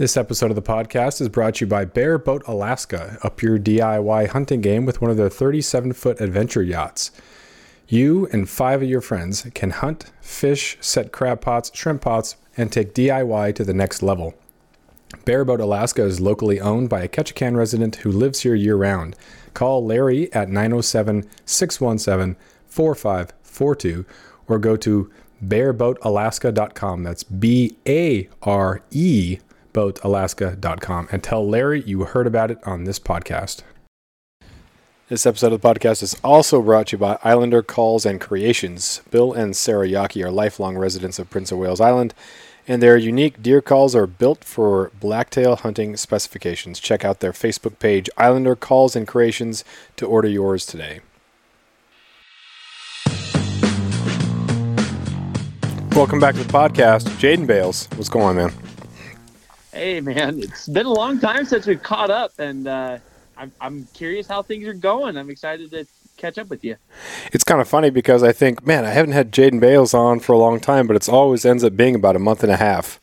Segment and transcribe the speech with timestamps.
[0.00, 3.58] This episode of the podcast is brought to you by Bare Boat Alaska, up your
[3.58, 7.10] DIY hunting game with one of their 37 foot adventure yachts.
[7.86, 12.72] You and five of your friends can hunt, fish, set crab pots, shrimp pots, and
[12.72, 14.32] take DIY to the next level.
[15.26, 19.16] Bare Boat Alaska is locally owned by a Ketchikan resident who lives here year round.
[19.52, 22.36] Call Larry at 907 617
[22.68, 24.06] 4542
[24.48, 25.10] or go to
[25.44, 27.02] bareboatalaska.com.
[27.02, 29.40] That's B A R E
[29.72, 33.62] boatalaska.com and tell Larry you heard about it on this podcast.
[35.08, 39.02] This episode of the podcast is also brought to you by Islander Calls and Creations.
[39.10, 42.14] Bill and Sarah Yaki are lifelong residents of Prince of Wales Island,
[42.68, 46.78] and their unique deer calls are built for blacktail hunting specifications.
[46.78, 49.64] Check out their Facebook page, Islander Calls and Creations,
[49.96, 51.00] to order yours today.
[55.96, 57.08] Welcome back to the podcast.
[57.18, 58.69] Jaden Bales, what's going on, man?
[59.72, 62.98] Hey, man, it's been a long time since we've caught up, and uh,
[63.36, 65.16] I'm, I'm curious how things are going.
[65.16, 66.76] I'm excited to catch up with you.
[67.32, 70.32] It's kind of funny because I think, man, I haven't had Jaden Bales on for
[70.32, 73.00] a long time, but it's always ends up being about a month and a half.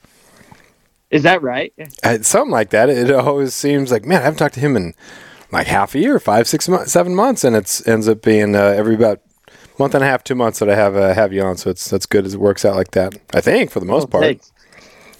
[1.09, 1.73] Is that right?
[2.03, 2.89] Uh, something like that.
[2.89, 4.93] It always seems like, man, I haven't talked to him in
[5.52, 8.59] like half a year, five, six months, seven months, and it ends up being uh,
[8.59, 9.21] every about
[9.79, 11.55] month and a half, two months that I have uh, have you on.
[11.55, 13.15] So it's that's good as it works out like that.
[13.33, 14.23] I think for the most oh, part.
[14.23, 14.52] Thanks.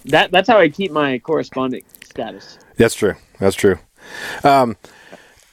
[0.08, 2.58] That that's how I keep my correspondent status.
[2.78, 3.16] That's true.
[3.40, 3.80] That's true.
[4.44, 4.78] Um,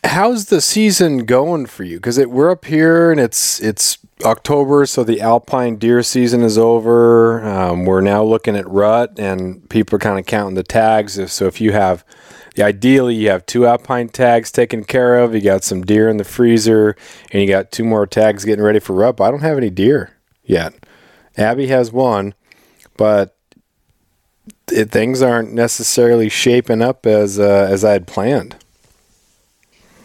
[0.04, 1.96] how's the season going for you?
[1.96, 7.44] Because we're up here and it's it's October, so the alpine deer season is over.
[7.44, 11.32] Um, we're now looking at rut, and people are kind of counting the tags.
[11.32, 12.04] So if you have
[12.58, 16.24] ideally you have two alpine tags taken care of, you got some deer in the
[16.24, 16.96] freezer,
[17.32, 19.20] and you got two more tags getting ready for rut.
[19.20, 20.74] I don't have any deer yet.
[21.36, 22.34] Abby has one,
[22.96, 23.36] but
[24.72, 28.56] it, things aren't necessarily shaping up as uh, as I had planned.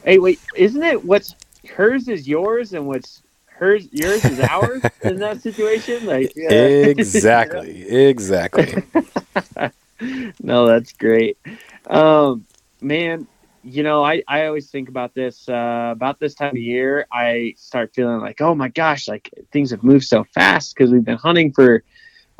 [0.04, 1.36] Hey, wait, isn't it what's
[1.70, 6.06] hers is yours and what's hers yours is ours in that situation?
[6.06, 8.84] Like exactly, exactly.
[10.42, 11.38] no, that's great.
[11.88, 12.46] Um,
[12.82, 13.28] man,
[13.64, 17.08] you know, I, I always think about this uh, about this time of year.
[17.12, 21.06] I start feeling like, oh my gosh, like things have moved so fast because we've
[21.06, 21.84] been hunting for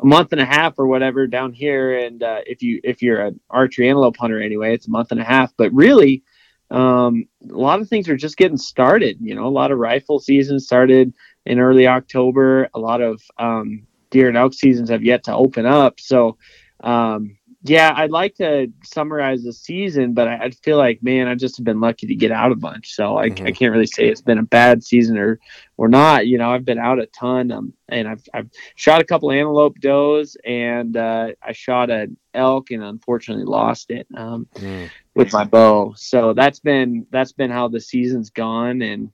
[0.00, 1.98] a month and a half or whatever down here.
[1.98, 5.20] And uh, if you if you're an archery antelope hunter anyway, it's a month and
[5.20, 5.52] a half.
[5.56, 6.22] But really,
[6.70, 9.18] um, a lot of things are just getting started.
[9.20, 11.12] You know, a lot of rifle season started
[11.46, 12.68] in early October.
[12.74, 16.00] A lot of um, deer and elk seasons have yet to open up.
[16.00, 16.38] So
[16.82, 21.38] um, yeah, I'd like to summarize the season, but I, I feel like, man, I've
[21.38, 22.94] just been lucky to get out a bunch.
[22.94, 23.46] So I, mm-hmm.
[23.46, 25.38] I can't really say it's been a bad season or
[25.76, 26.26] or not.
[26.26, 29.78] You know, I've been out a ton, um, and I've I've shot a couple antelope
[29.78, 34.88] does, and uh, I shot an elk, and unfortunately lost it um, mm.
[35.14, 35.92] with my bow.
[35.96, 39.12] So that's been that's been how the season's gone, and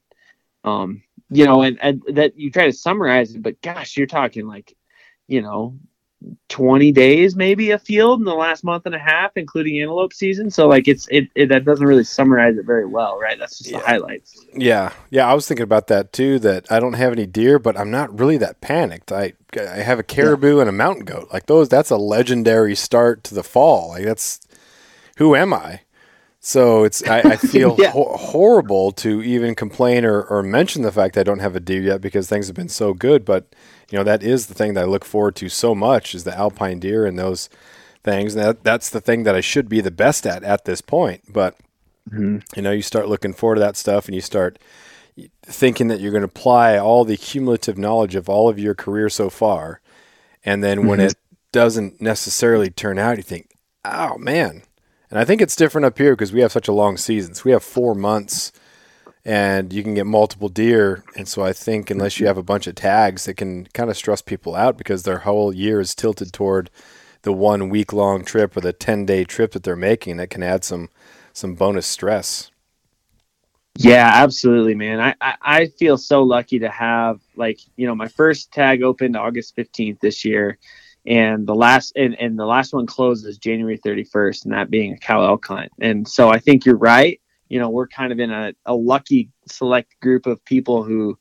[0.62, 4.47] um, you know, and, and that you try to summarize it, but gosh, you're talking
[4.47, 4.77] like,
[5.27, 5.79] you know,
[6.48, 10.50] 20 days maybe a field in the last month and a half including antelope season.
[10.50, 13.38] So like it's it, it that doesn't really summarize it very well right?
[13.38, 13.78] That's just yeah.
[13.78, 14.44] the highlights.
[14.54, 14.92] Yeah.
[15.10, 17.91] Yeah i was thinking about that too that i don't have any deer but i'm
[17.91, 19.12] not really that panicked.
[19.12, 20.62] I i have a caribou yeah.
[20.62, 21.28] and a mountain goat.
[21.32, 23.91] Like those that's a legendary start to the fall.
[23.91, 24.41] Like that's
[25.19, 25.81] who am i
[26.47, 27.91] so it's I, I feel yeah.
[27.91, 31.83] ho- horrible to even complain or, or mention the fact I don't have a deer
[31.83, 33.25] yet because things have been so good.
[33.25, 33.53] But
[33.91, 36.37] you know that is the thing that I look forward to so much is the
[36.39, 37.49] alpine deer and those
[38.05, 38.37] things.
[38.37, 41.33] And that, that's the thing that I should be the best at at this point.
[41.33, 41.56] But
[42.09, 42.39] mm-hmm.
[42.55, 44.56] you know, you start looking forward to that stuff and you start
[45.43, 49.09] thinking that you're going to apply all the cumulative knowledge of all of your career
[49.09, 49.81] so far,
[50.45, 50.89] and then mm-hmm.
[50.91, 51.17] when it
[51.51, 53.51] doesn't necessarily turn out, you think,
[53.85, 54.62] "Oh man."
[55.11, 57.34] And I think it's different up here because we have such a long season.
[57.34, 58.53] So we have four months
[59.25, 61.05] and you can get multiple deer.
[61.17, 63.97] And so I think unless you have a bunch of tags, it can kind of
[63.97, 66.71] stress people out because their whole year is tilted toward
[67.22, 70.43] the one week long trip or the 10 day trip that they're making that can
[70.43, 70.91] add some,
[71.32, 72.50] some bonus stress.
[73.79, 75.00] Yeah, absolutely, man.
[75.00, 79.17] I, I, I feel so lucky to have like, you know, my first tag opened
[79.17, 80.58] August 15th this year
[81.06, 84.99] and the last and, and the last one closes January 31st, and that being a
[84.99, 85.70] cow elk hunt.
[85.81, 87.20] And so I think you're right.
[87.49, 91.17] You know, we're kind of in a, a lucky select group of people who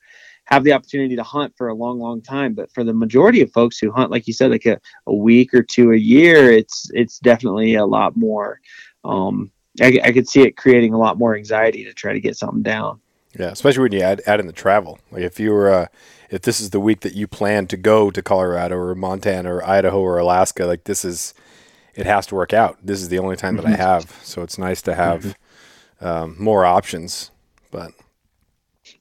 [0.46, 2.54] have the opportunity to hunt for a long, long time.
[2.54, 5.54] But for the majority of folks who hunt, like you said, like a, a week
[5.54, 8.60] or two a year, it's it's definitely a lot more.
[9.04, 9.52] Um,
[9.82, 12.64] I, I could see it creating a lot more anxiety to try to get something
[12.64, 13.02] down.
[13.38, 15.00] Yeah, especially when you add add in the travel.
[15.12, 15.88] Like if you were uh,
[16.30, 19.68] if this is the week that you plan to go to Colorado or Montana or
[19.68, 21.33] Idaho or Alaska, like this is
[21.95, 22.77] it has to work out.
[22.83, 25.38] This is the only time that I have, so it's nice to have
[26.01, 27.31] um, more options.
[27.72, 27.92] But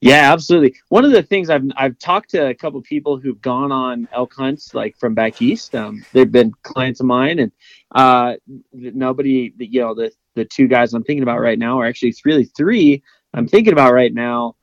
[0.01, 0.75] yeah, absolutely.
[0.89, 4.33] One of the things I've I've talked to a couple people who've gone on elk
[4.33, 5.75] hunts like from back east.
[5.75, 7.51] Um, they've been clients of mine, and
[7.93, 8.35] uh,
[8.71, 12.25] nobody, you know, the the two guys I'm thinking about right now are actually it's
[12.25, 13.03] really three
[13.35, 14.55] I'm thinking about right now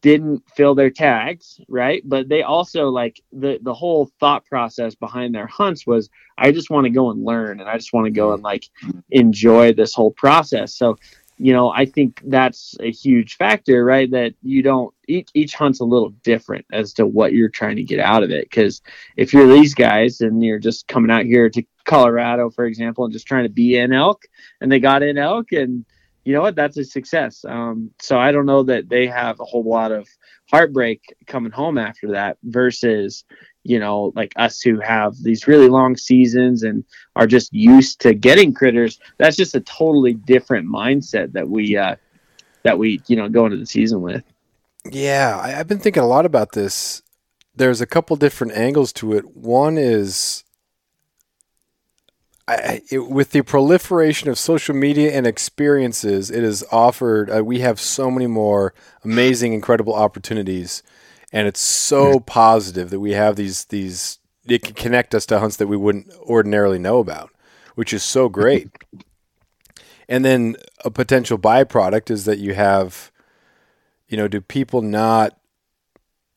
[0.00, 2.02] didn't fill their tags, right?
[2.04, 6.08] But they also like the the whole thought process behind their hunts was
[6.38, 8.46] I just want to go and learn and I just want to go and mm-hmm.
[8.46, 8.68] like
[9.10, 10.74] enjoy this whole process.
[10.74, 10.96] So
[11.36, 14.10] you know, I think that's a huge factor, right?
[14.10, 17.82] That you don't each each hunt's a little different as to what you're trying to
[17.82, 18.48] get out of it.
[18.48, 18.82] Because
[19.16, 23.12] if you're these guys and you're just coming out here to Colorado, for example, and
[23.12, 24.24] just trying to be in elk,
[24.60, 25.84] and they got in elk, and
[26.24, 27.44] you know what, that's a success.
[27.46, 30.08] Um, so I don't know that they have a whole lot of
[30.50, 33.24] heartbreak coming home after that versus
[33.64, 36.84] you know, like us who have these really long seasons and
[37.16, 41.96] are just used to getting critters, that's just a totally different mindset that we uh,
[42.62, 44.22] that we you know go into the season with.
[44.90, 47.02] Yeah, I, have been thinking a lot about this.
[47.56, 49.34] There's a couple different angles to it.
[49.34, 50.43] One is
[52.46, 57.30] I, it, with the proliferation of social media and experiences, it has offered.
[57.30, 60.82] Uh, we have so many more amazing, incredible opportunities
[61.34, 65.56] and it's so positive that we have these these it can connect us to hunts
[65.56, 67.30] that we wouldn't ordinarily know about,
[67.74, 68.70] which is so great.
[70.08, 70.54] and then
[70.84, 73.10] a potential byproduct is that you have,
[74.06, 75.36] you know, do people not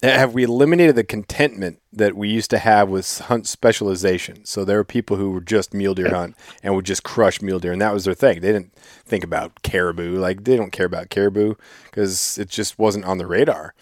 [0.04, 4.46] have we eliminated the contentment that we used to have with hunt specialization?
[4.46, 7.60] So there are people who were just mule deer hunt and would just crush mule
[7.60, 8.42] deer, and that was their thing.
[8.42, 8.74] They didn't
[9.06, 11.56] think about caribou, like they don't care about caribou
[11.86, 13.74] because it just wasn't on the radar.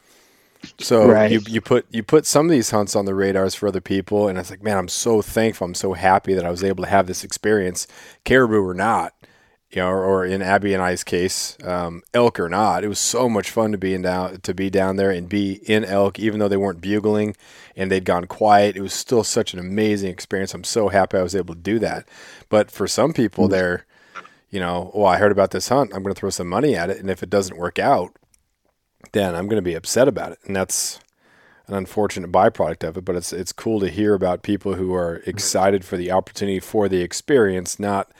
[0.79, 1.31] So right.
[1.31, 4.27] you, you put you put some of these hunts on the radars for other people,
[4.27, 6.89] and it's like, man, I'm so thankful, I'm so happy that I was able to
[6.89, 7.87] have this experience,
[8.23, 9.13] caribou or not,
[9.71, 12.83] you know, or, or in Abby and I's case, um, elk or not.
[12.83, 15.53] It was so much fun to be in down to be down there and be
[15.65, 17.35] in elk, even though they weren't bugling
[17.75, 18.77] and they'd gone quiet.
[18.77, 20.53] It was still such an amazing experience.
[20.53, 22.07] I'm so happy I was able to do that.
[22.49, 23.51] But for some people, mm-hmm.
[23.51, 23.85] they're
[24.55, 25.91] you know, oh, I heard about this hunt.
[25.93, 28.15] I'm going to throw some money at it, and if it doesn't work out,
[29.11, 30.39] then I'm going to be upset about it.
[30.45, 30.99] And that's
[31.67, 35.17] an unfortunate byproduct of it, but it's it's cool to hear about people who are
[35.25, 38.11] excited for the opportunity for the experience, not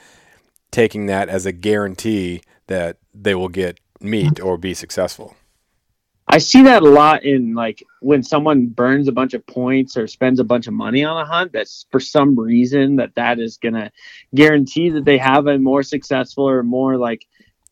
[0.70, 4.46] taking that as a guarantee that they will get meat mm-hmm.
[4.46, 5.36] or be successful.
[6.28, 10.08] I see that a lot in like when someone burns a bunch of points or
[10.08, 13.58] spends a bunch of money on a hunt that's for some reason that that is
[13.58, 13.92] going to
[14.34, 17.26] guarantee that they have a more successful or more like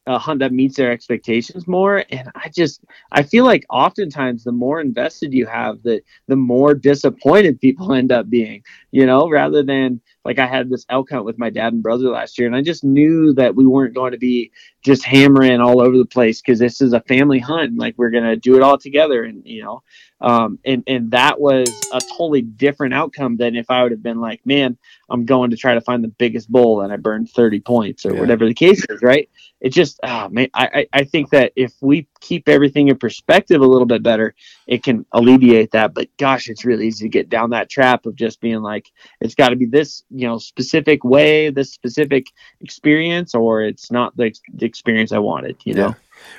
[0.07, 4.53] a hunt that meets their expectations more and i just i feel like oftentimes the
[4.53, 8.63] more invested you have the the more disappointed people end up being
[8.93, 12.09] you know rather than like i had this elk hunt with my dad and brother
[12.09, 14.51] last year and i just knew that we weren't going to be
[14.83, 18.37] just hammering all over the place because this is a family hunt like we're to
[18.37, 19.83] do it all together and you know
[20.25, 24.21] um, and and that was a totally different outcome than if I would have been
[24.21, 24.79] like, man,
[25.11, 28.15] I'm going to try to find the biggest bull and I burned 30 points or
[28.15, 28.21] yeah.
[28.21, 29.29] whatever the case is, right?
[29.61, 33.67] It just, oh, man, I, I think that if we keep everything in perspective a
[33.67, 34.35] little bit better,
[34.67, 35.95] it can alleviate that.
[35.95, 38.91] But gosh, it's really easy to get down that trap of just being like,
[39.21, 42.27] it's got to be this, you know, specific way, this specific
[42.61, 45.95] experience, or it's not the, the experience I wanted, you know?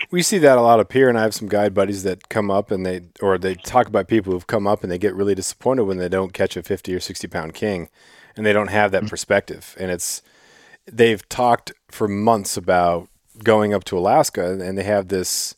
[0.09, 2.49] We see that a lot up here, and I have some guide buddies that come
[2.49, 5.35] up and they, or they talk about people who've come up and they get really
[5.35, 7.89] disappointed when they don't catch a 50 or 60 pound king
[8.35, 9.09] and they don't have that mm-hmm.
[9.09, 9.75] perspective.
[9.79, 10.21] And it's,
[10.85, 13.09] they've talked for months about
[13.43, 15.55] going up to Alaska and they have this,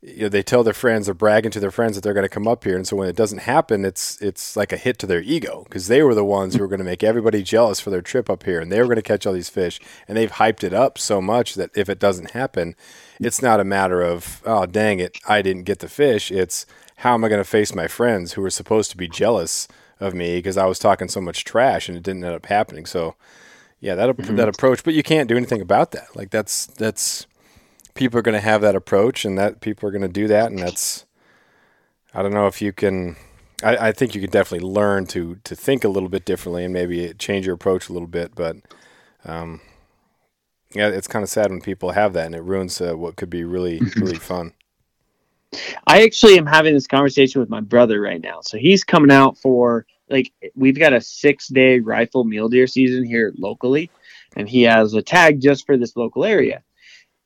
[0.00, 2.28] you know, they tell their friends, they're bragging to their friends that they're going to
[2.28, 5.06] come up here, and so when it doesn't happen, it's it's like a hit to
[5.06, 7.90] their ego because they were the ones who were going to make everybody jealous for
[7.90, 10.30] their trip up here, and they were going to catch all these fish, and they've
[10.30, 12.76] hyped it up so much that if it doesn't happen,
[13.18, 16.30] it's not a matter of oh dang it, I didn't get the fish.
[16.30, 16.64] It's
[16.98, 19.66] how am I going to face my friends who are supposed to be jealous
[20.00, 22.86] of me because I was talking so much trash and it didn't end up happening.
[22.86, 23.14] So
[23.80, 24.36] yeah, that mm-hmm.
[24.36, 26.14] that approach, but you can't do anything about that.
[26.16, 27.26] Like that's that's
[27.94, 30.50] people are going to have that approach, and that people are going to do that,
[30.50, 31.04] and that's
[32.12, 33.16] I don't know if you can.
[33.62, 36.72] I, I, think you can definitely learn to to think a little bit differently and
[36.72, 38.56] maybe change your approach a little bit, but
[39.24, 39.60] um,
[40.74, 43.30] yeah, it's kind of sad when people have that, and it ruins uh, what could
[43.30, 44.54] be really really fun.
[45.86, 48.40] I actually am having this conversation with my brother right now.
[48.42, 53.04] So he's coming out for like we've got a six day rifle mule deer season
[53.04, 53.90] here locally,
[54.36, 56.62] and he has a tag just for this local area.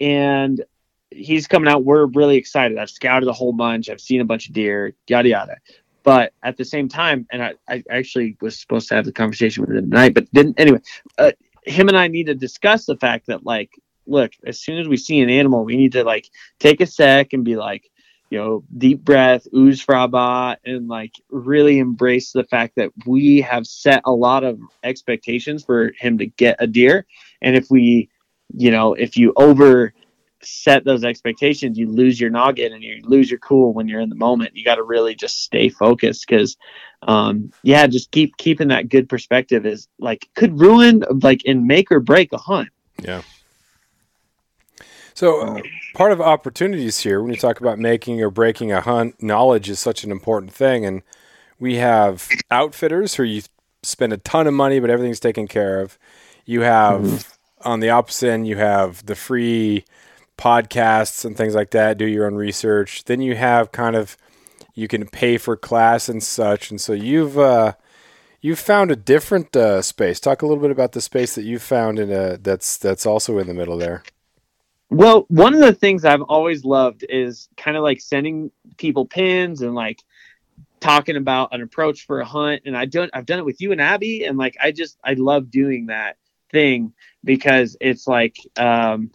[0.00, 0.62] And
[1.10, 1.84] he's coming out.
[1.84, 2.78] We're really excited.
[2.78, 3.88] I've scouted a whole bunch.
[3.88, 5.56] I've seen a bunch of deer, yada yada.
[6.04, 9.62] But at the same time, and I, I actually was supposed to have the conversation
[9.62, 10.58] with him tonight, but didn't.
[10.58, 10.80] Anyway,
[11.18, 11.32] uh,
[11.64, 13.70] him and I need to discuss the fact that like,
[14.06, 17.32] look, as soon as we see an animal, we need to like take a sec
[17.32, 17.88] and be like,
[18.32, 23.66] you know, deep breath, ooze fraba, and like really embrace the fact that we have
[23.66, 27.04] set a lot of expectations for him to get a deer.
[27.42, 28.08] And if we,
[28.56, 29.92] you know, if you over
[30.40, 34.08] set those expectations, you lose your noggin and you lose your cool when you're in
[34.08, 34.56] the moment.
[34.56, 36.56] You got to really just stay focused because,
[37.02, 41.92] um, yeah, just keep keeping that good perspective is like could ruin like and make
[41.92, 42.70] or break a hunt.
[42.98, 43.20] Yeah.
[45.14, 45.60] So, uh,
[45.94, 49.78] part of opportunities here, when you talk about making or breaking a hunt, knowledge is
[49.78, 50.86] such an important thing.
[50.86, 51.02] And
[51.58, 53.42] we have outfitters who you
[53.82, 55.98] spend a ton of money, but everything's taken care of.
[56.44, 57.68] You have, mm-hmm.
[57.68, 59.84] on the opposite end, you have the free
[60.38, 63.04] podcasts and things like that, do your own research.
[63.04, 64.16] Then you have kind of,
[64.74, 66.70] you can pay for class and such.
[66.70, 67.74] And so you've, uh,
[68.40, 70.18] you've found a different uh, space.
[70.18, 73.38] Talk a little bit about the space that you found in a, that's, that's also
[73.38, 74.02] in the middle there.
[74.92, 79.62] Well, one of the things I've always loved is kind of like sending people pins
[79.62, 80.02] and like
[80.80, 82.64] talking about an approach for a hunt.
[82.66, 85.14] And I don't, I've done it with you and Abby, and like I just I
[85.14, 86.18] love doing that
[86.50, 86.92] thing
[87.24, 89.10] because it's like um,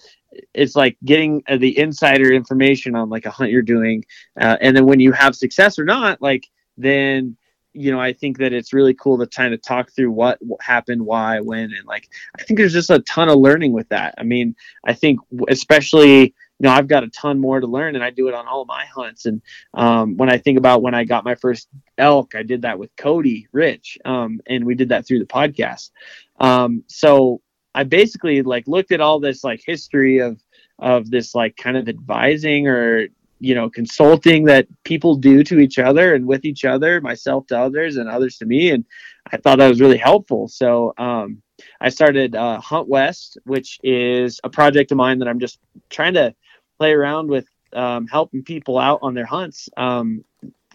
[0.51, 4.03] it's like getting uh, the insider information on like a hunt you're doing,
[4.41, 7.37] uh, and then when you have success or not, like then
[7.77, 11.05] you know, I think that it's really cool to kind of talk through what, happened,
[11.05, 14.15] why, when, and like, I think there's just a ton of learning with that.
[14.17, 18.03] I mean, I think especially, you know, I've got a ton more to learn and
[18.03, 19.27] I do it on all my hunts.
[19.27, 19.41] And
[19.75, 21.67] um, when I think about when I got my first
[21.97, 23.99] elk, I did that with Cody Rich.
[24.05, 25.91] Um, and we did that through the podcast.
[26.39, 27.41] Um, so
[27.75, 30.41] I basically like looked at all this like history of,
[30.79, 33.07] of this like kind of advising or
[33.39, 37.57] you know consulting that people do to each other and with each other myself to
[37.57, 38.71] others and others to me.
[38.71, 38.85] And
[39.31, 40.47] i thought that was really helpful.
[40.47, 41.41] So um,
[41.81, 46.13] i started uh, hunt west which is a project of mine that i'm just trying
[46.13, 46.33] to
[46.77, 50.23] play around with um, helping people out on their hunts um,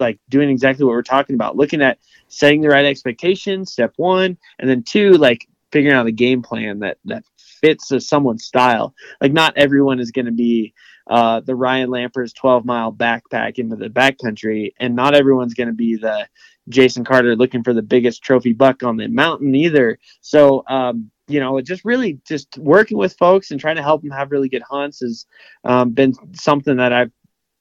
[0.00, 4.36] like doing exactly what we're talking about looking at setting the right expectations step one
[4.58, 7.24] and then two like figuring out a game plan that that
[7.62, 8.94] fits a someone's style.
[9.20, 10.74] Like not everyone is going to be
[11.08, 15.74] uh, the Ryan Lampers 12 mile backpack into the backcountry, and not everyone's going to
[15.74, 16.26] be the
[16.68, 19.98] Jason Carter looking for the biggest trophy buck on the mountain either.
[20.20, 24.10] So, um, you know, just really just working with folks and trying to help them
[24.10, 25.26] have really good hunts has
[25.64, 27.10] um, been something that I've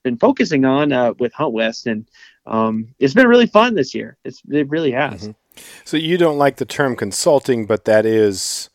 [0.03, 2.07] been focusing on uh, with Hunt West, and
[2.45, 4.17] um, it's been really fun this year.
[4.23, 5.21] It's it really has.
[5.21, 5.61] Mm-hmm.
[5.83, 8.69] So you don't like the term consulting, but that is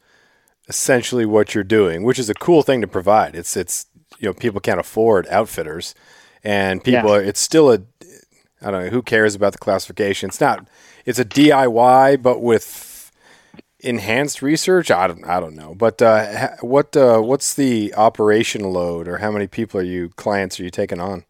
[0.69, 3.35] essentially what you're doing, which is a cool thing to provide.
[3.35, 3.87] It's it's
[4.19, 5.95] you know people can't afford outfitters,
[6.45, 7.17] and people yeah.
[7.17, 7.81] are, it's still a
[8.63, 10.29] I don't know who cares about the classification.
[10.29, 10.69] It's not
[11.05, 13.13] it's a DIY, but with
[13.81, 14.91] enhanced research.
[14.91, 19.31] I don't I don't know, but uh, what uh, what's the operation load, or how
[19.31, 21.25] many people are you clients are you taking on?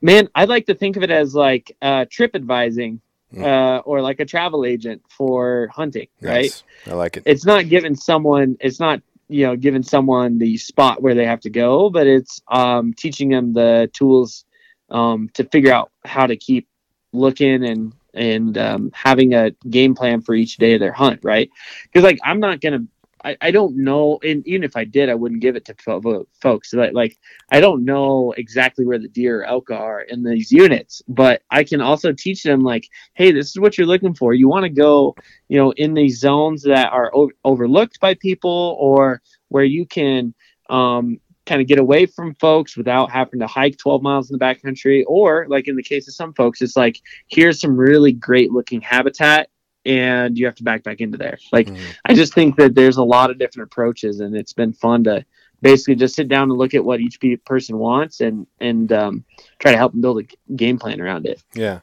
[0.00, 3.00] Man, I like to think of it as like uh, trip advising.
[3.34, 3.44] Mm.
[3.44, 6.64] Uh, or like a travel agent for hunting, nice.
[6.86, 6.94] right?
[6.94, 7.24] I like it.
[7.26, 11.40] It's not giving someone, it's not you know giving someone the spot where they have
[11.40, 14.44] to go but it's um, teaching them the tools
[14.90, 16.68] um, to figure out how to keep
[17.12, 21.50] looking and and um, having a game plan for each day of their hunt right?
[21.84, 22.84] Because like i'm not gonna
[23.24, 26.26] I, I don't know, and even if I did, I wouldn't give it to fo-
[26.40, 26.72] folks.
[26.72, 27.18] Like, like
[27.50, 31.64] I don't know exactly where the deer or elk are in these units, but I
[31.64, 34.34] can also teach them like, hey, this is what you're looking for.
[34.34, 35.16] You want to go,
[35.48, 40.34] you know, in these zones that are o- overlooked by people, or where you can
[40.70, 44.44] um, kind of get away from folks without having to hike 12 miles in the
[44.44, 48.52] backcountry, or like in the case of some folks, it's like here's some really great
[48.52, 49.48] looking habitat
[49.88, 51.38] and you have to back back into there.
[51.50, 51.82] Like mm-hmm.
[52.04, 55.24] I just think that there's a lot of different approaches, and it's been fun to
[55.62, 59.24] basically just sit down and look at what each person wants and and um,
[59.58, 61.42] try to help them build a game plan around it.
[61.54, 61.80] Yeah,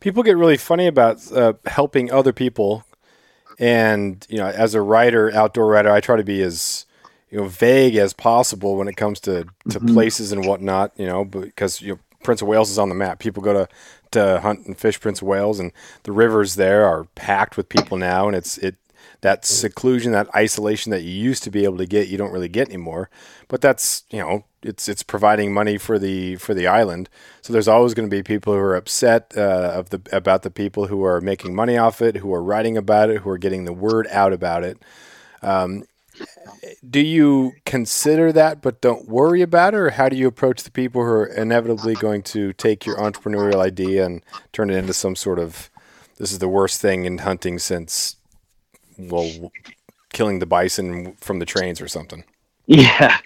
[0.00, 2.84] people get really funny about uh, helping other people,
[3.58, 6.86] and you know, as a writer, outdoor writer, I try to be as
[7.28, 9.94] you know vague as possible when it comes to to mm-hmm.
[9.94, 10.92] places and whatnot.
[10.96, 13.18] You know, because you know, Prince of Wales is on the map.
[13.18, 13.68] People go to
[14.10, 15.72] to hunt and fish Prince of Wales, and
[16.04, 18.76] the rivers there are packed with people now, and it's it
[19.20, 22.48] that seclusion, that isolation that you used to be able to get, you don't really
[22.48, 23.10] get anymore.
[23.48, 27.08] But that's you know it's it's providing money for the for the island.
[27.42, 30.50] So there's always going to be people who are upset uh, of the about the
[30.50, 33.64] people who are making money off it, who are writing about it, who are getting
[33.64, 34.78] the word out about it.
[35.42, 35.84] Um,
[36.88, 39.78] do you consider that but don't worry about it?
[39.78, 43.60] Or how do you approach the people who are inevitably going to take your entrepreneurial
[43.60, 44.22] idea and
[44.52, 45.70] turn it into some sort of
[46.18, 48.16] this is the worst thing in hunting since
[48.98, 49.52] well
[50.12, 52.24] killing the bison from the trains or something.
[52.66, 53.16] Yeah,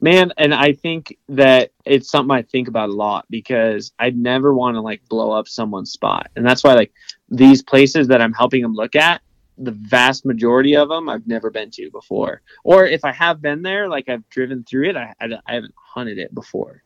[0.00, 4.54] man, and I think that it's something I think about a lot because I'd never
[4.54, 6.92] want to like blow up someone's spot, and that's why like
[7.28, 9.20] these places that I'm helping them look at,
[9.58, 13.62] the vast majority of them I've never been to before, or if I have been
[13.62, 16.82] there, like I've driven through it, I, I, I haven't hunted it before.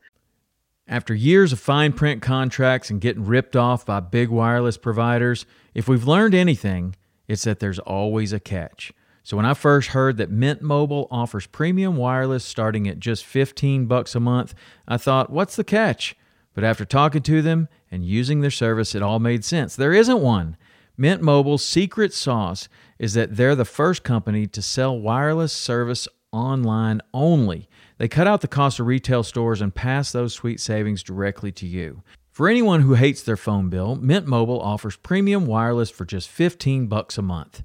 [0.86, 5.44] After years of fine print contracts and getting ripped off by big wireless providers,
[5.74, 6.96] if we've learned anything,
[7.26, 8.92] it's that there's always a catch.
[9.22, 13.84] So when I first heard that Mint Mobile offers premium wireless starting at just 15
[13.84, 14.54] bucks a month,
[14.86, 16.16] I thought, what's the catch?
[16.54, 19.76] But after talking to them and using their service, it all made sense.
[19.76, 20.56] There isn't one.
[21.00, 27.00] Mint Mobile's secret sauce is that they're the first company to sell wireless service online
[27.14, 27.68] only.
[27.98, 31.66] They cut out the cost of retail stores and pass those sweet savings directly to
[31.68, 32.02] you.
[32.32, 36.88] For anyone who hates their phone bill, Mint Mobile offers premium wireless for just 15
[36.88, 37.62] bucks a month.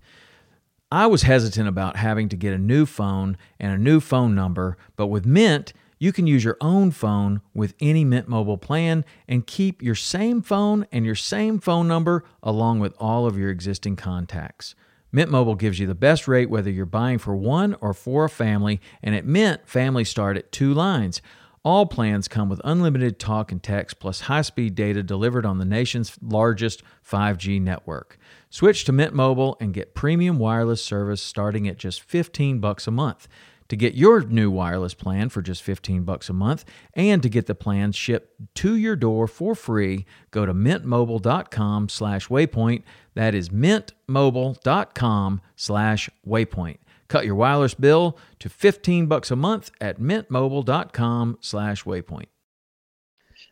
[0.91, 4.77] I was hesitant about having to get a new phone and a new phone number,
[4.95, 9.47] but with Mint, you can use your own phone with any Mint Mobile plan and
[9.47, 13.95] keep your same phone and your same phone number along with all of your existing
[13.95, 14.75] contacts.
[15.13, 18.29] Mint Mobile gives you the best rate whether you're buying for one or for a
[18.29, 21.21] family, and at Mint, families start at two lines.
[21.63, 25.63] All plans come with unlimited talk and text plus high speed data delivered on the
[25.63, 28.17] nation's largest 5G network.
[28.49, 32.91] Switch to Mint Mobile and get premium wireless service starting at just 15 bucks a
[32.91, 33.29] month.
[33.73, 36.63] To get your new wireless plan for just 15 bucks a month
[36.93, 42.27] and to get the plans shipped to your door for free, go to mintmobile.com slash
[42.27, 42.83] waypoint.
[43.15, 46.77] That is mintmobile.com slash waypoint.
[47.07, 52.27] Cut your wireless bill to 15 bucks a month at mintmobile.com slash waypoint.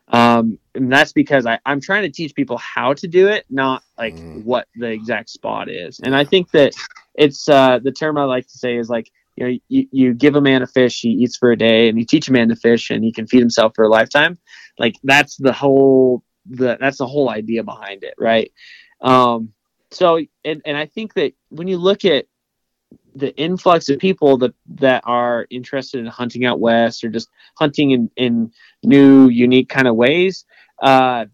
[0.10, 3.82] Um, and that's because I, I'm trying to teach people how to do it, not
[3.98, 4.44] like mm.
[4.44, 6.00] what the exact spot is.
[6.00, 6.74] And I think that
[7.16, 10.36] it's uh, the term I like to say is like, you know, you, you give
[10.36, 12.56] a man a fish, he eats for a day, and you teach a man to
[12.56, 14.38] fish, and he can feed himself for a lifetime.
[14.78, 18.52] Like that's the whole the that's the whole idea behind it, right?
[19.02, 19.54] Um,
[19.92, 22.26] so, and and I think that when you look at
[23.16, 27.92] the influx of people that that are interested in hunting out west or just hunting
[27.92, 28.52] in in
[28.84, 30.46] new unique kind of ways
[30.82, 31.26] uh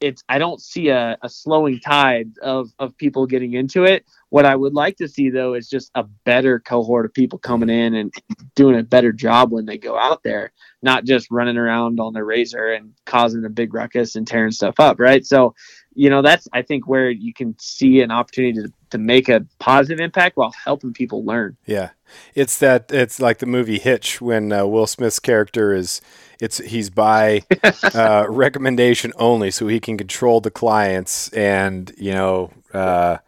[0.00, 4.04] it's i don't see a, a slowing tide of of people getting into it.
[4.30, 7.70] What i would like to see though is just a better cohort of people coming
[7.70, 8.12] in and
[8.54, 12.24] doing a better job when they go out there not just running around on their
[12.24, 15.24] razor and causing a big ruckus and tearing stuff up right?
[15.24, 15.54] So
[15.94, 19.44] you know that's i think where you can see an opportunity to, to make a
[19.58, 21.56] positive impact while helping people learn.
[21.66, 21.90] Yeah
[22.34, 26.00] it's that it's like the movie hitch when uh, will smith's character is
[26.40, 27.42] it's he's by
[27.94, 33.18] uh, recommendation only so he can control the clients and you know uh,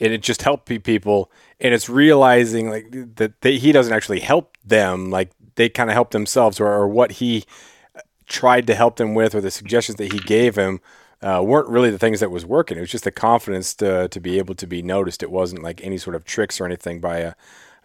[0.00, 4.56] and it just help people and it's realizing like that they, he doesn't actually help
[4.64, 7.44] them like they kind of help themselves or, or what he
[8.26, 10.80] tried to help them with or the suggestions that he gave him
[11.22, 12.76] uh, weren't really the things that was working.
[12.76, 15.22] It was just the confidence to to be able to be noticed.
[15.22, 17.34] It wasn't like any sort of tricks or anything by a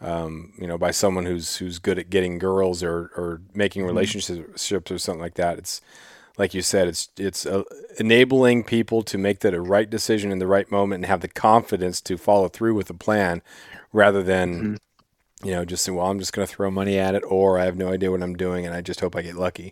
[0.02, 3.90] um, you know by someone who's who's good at getting girls or or making mm-hmm.
[3.90, 5.58] relationships or something like that.
[5.58, 5.82] It's
[6.38, 7.64] like you said, it's it's uh,
[8.00, 11.28] enabling people to make that a right decision in the right moment and have the
[11.28, 13.42] confidence to follow through with the plan,
[13.94, 15.48] rather than mm-hmm.
[15.48, 17.66] you know just saying, "Well, I'm just going to throw money at it," or "I
[17.66, 19.72] have no idea what I'm doing and I just hope I get lucky."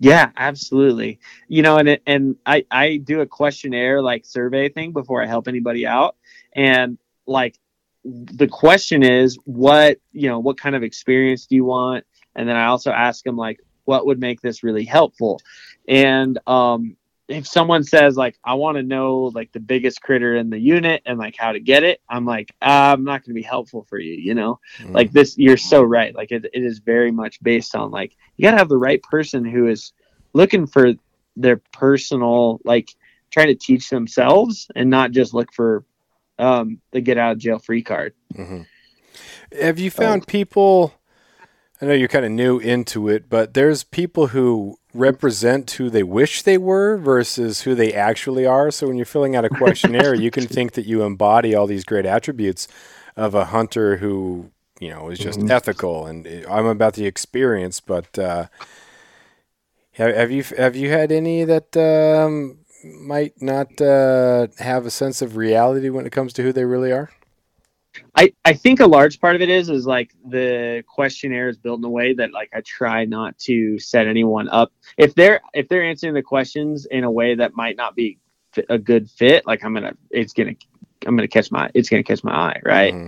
[0.00, 1.18] Yeah, absolutely.
[1.48, 5.48] You know, and and I I do a questionnaire like survey thing before I help
[5.48, 6.16] anybody out,
[6.54, 7.58] and like
[8.04, 12.56] the question is what you know what kind of experience do you want, and then
[12.56, 15.40] I also ask them like what would make this really helpful,
[15.88, 20.50] and um if someone says like I want to know like the biggest critter in
[20.50, 23.42] the unit and like how to get it, I'm like I'm not going to be
[23.42, 24.14] helpful for you.
[24.14, 24.92] You know, mm.
[24.92, 25.38] like this.
[25.38, 26.14] You're so right.
[26.14, 29.02] Like it, it is very much based on like you got to have the right
[29.02, 29.92] person who is
[30.34, 30.92] looking for
[31.36, 32.94] their personal like
[33.30, 35.84] trying to teach themselves and not just look for
[36.38, 38.14] um, the get out of jail free card.
[38.34, 38.62] Mm-hmm.
[39.60, 40.94] Have you found people?
[41.80, 46.02] I know you're kind of new into it, but there's people who represent who they
[46.02, 48.70] wish they were versus who they actually are.
[48.70, 51.84] So when you're filling out a questionnaire, you can think that you embody all these
[51.84, 52.68] great attributes
[53.16, 55.50] of a hunter who, you know, is just mm-hmm.
[55.50, 57.80] ethical and eh, I'm about the experience.
[57.80, 58.46] But uh,
[59.92, 65.22] have, have, you have you had any that um, might not uh, have a sense
[65.22, 67.10] of reality when it comes to who they really are?
[68.14, 71.78] I, I think a large part of it is is like the questionnaire is built
[71.78, 75.68] in a way that like I try not to set anyone up if they're if
[75.68, 78.18] they're answering the questions in a way that might not be
[78.68, 80.54] a good fit like I'm gonna it's gonna
[81.06, 83.06] I'm gonna catch my it's gonna catch my eye right mm-hmm.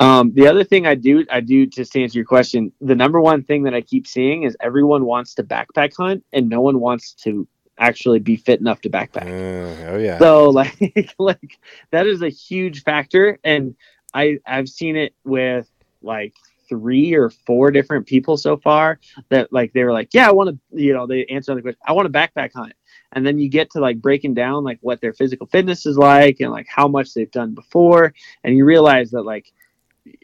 [0.00, 3.20] Um, the other thing I do, I do just to answer your question, the number
[3.20, 6.80] one thing that I keep seeing is everyone wants to backpack hunt and no one
[6.80, 7.46] wants to
[7.80, 9.26] actually be fit enough to backpack.
[9.26, 10.18] Uh, oh yeah.
[10.18, 11.58] So like, like
[11.90, 13.38] that is a huge factor.
[13.42, 13.74] And
[14.14, 15.68] I, I've seen it with
[16.02, 16.34] like
[16.68, 20.50] three or four different people so far that like, they were like, yeah, I want
[20.50, 22.74] to, you know, they answer the question, I want to backpack hunt.
[23.12, 26.36] And then you get to like breaking down like what their physical fitness is like
[26.38, 28.14] and like how much they've done before.
[28.44, 29.52] And you realize that like,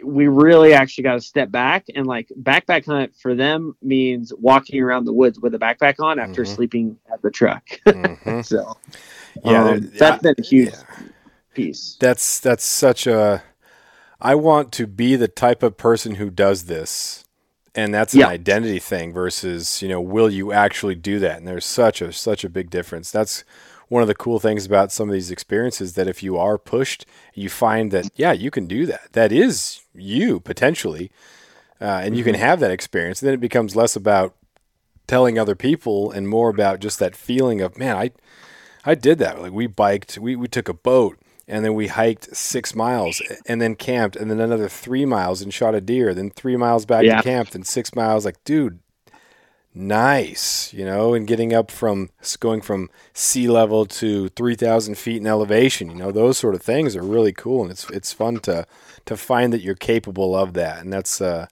[0.04, 4.80] we really actually got to step back and like backpack hunt for them means walking
[4.82, 6.54] around the woods with a backpack on after Mhm.
[6.54, 7.64] sleeping at the truck.
[7.86, 8.44] Mhm.
[8.44, 8.76] so
[9.44, 11.06] Yeah, um, that's been a huge yeah.
[11.54, 11.96] piece.
[12.00, 13.42] That's that's such a.
[14.20, 17.24] I want to be the type of person who does this,
[17.74, 18.28] and that's an Yeah.
[18.28, 21.38] identity thing versus you know will you actually do that?
[21.38, 23.10] And there's such a such a big difference.
[23.10, 23.44] That's
[23.88, 27.06] one of the cool things about some of these experiences that if you are pushed,
[27.34, 29.12] you find that yeah you can do that.
[29.12, 31.10] That is you potentially,
[31.80, 33.20] uh, and you can have that experience.
[33.20, 34.34] then it becomes less about
[35.06, 38.10] telling other people and more about just that feeling of man I
[38.84, 39.40] I did that.
[39.42, 41.18] Like we biked, we, we took a boat
[41.48, 45.52] and then we hiked six miles and then camped and then another three miles and
[45.52, 47.16] shot a deer, then three miles back Yeah.
[47.18, 48.24] to camp, then six miles.
[48.24, 48.78] Like, dude,
[49.76, 52.10] nice, you know, and getting up from
[52.40, 56.96] going from sea level to 3,000 feet in elevation, you know, those sort of things
[56.96, 57.62] are really cool.
[57.62, 58.66] And it's, it's fun to,
[59.06, 60.80] to find that you're capable of that.
[60.80, 61.46] And that's, uh,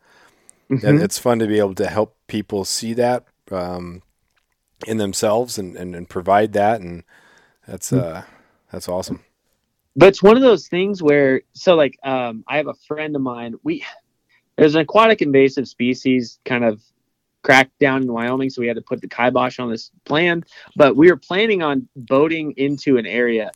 [0.71, 1.03] Mhm.
[1.03, 4.03] it's fun to be able to help people see that, um,
[4.87, 6.81] in themselves and, and, and provide that.
[6.81, 7.05] And
[7.67, 8.25] that's, uh,
[8.73, 9.21] that's awesome.
[9.97, 13.23] but it's one of those things where so like um i have a friend of
[13.23, 13.85] mine we
[14.57, 16.83] there's an aquatic invasive species kind of
[17.45, 20.43] cracked down in wyoming so we had to put the kibosh on this plan.
[20.75, 23.53] But we were planning on boating into an area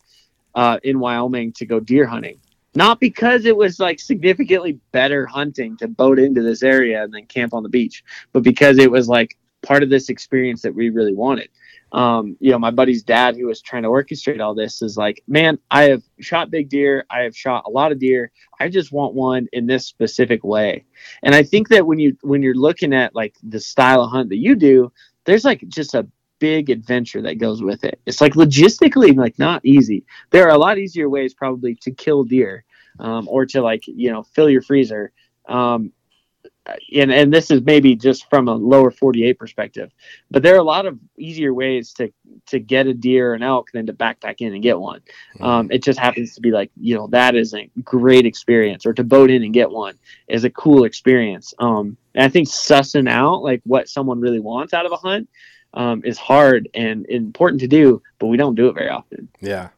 [0.55, 2.38] uh, in wyoming to go deer hunting.
[2.74, 7.27] Not because it was like significantly better hunting to boat into this area and then
[7.27, 10.90] camp on the beach but because it was like part of this experience that we
[10.90, 11.48] really wanted
[11.92, 15.22] um, you know, my buddy's dad, who was trying to orchestrate all this, is like,
[15.27, 17.07] man, I have shot big deer.
[17.11, 18.31] I have shot a lot of deer.
[18.61, 20.85] I just want one in this specific way.
[21.22, 24.29] And I think that when you when you're looking at like the style of hunt
[24.31, 24.92] that you do,
[25.24, 26.07] there's like just a
[26.40, 28.01] big adventure that goes with it.
[28.07, 30.05] It's like logistically like not easy.
[30.31, 32.64] There are a lot easier ways probably to kill deer,
[33.01, 35.12] um, or to like you know fill your freezer.
[35.48, 35.92] Um,
[36.94, 39.90] and and this is maybe just from a lower 48 perspective
[40.31, 42.12] but there are a lot of easier ways to
[42.46, 45.02] to get a deer or an elk than to backpack in and get one.
[45.40, 48.92] Um, it just happens to be like you know that is a great experience or
[48.94, 51.54] to boat in and get one is a cool experience.
[51.59, 55.28] Um, and i think sussing out like what someone really wants out of a hunt
[55.74, 59.28] um, is hard and important to do but we don't do it very often.
[59.40, 59.68] Yeah.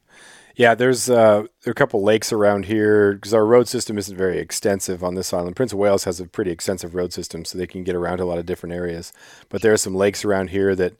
[0.60, 4.14] Yeah, there's uh, there are a couple lakes around here because our road system isn't
[4.14, 5.56] very extensive on this island.
[5.56, 8.26] Prince of Wales has a pretty extensive road system, so they can get around a
[8.26, 9.10] lot of different areas.
[9.48, 10.92] But there are some lakes around here that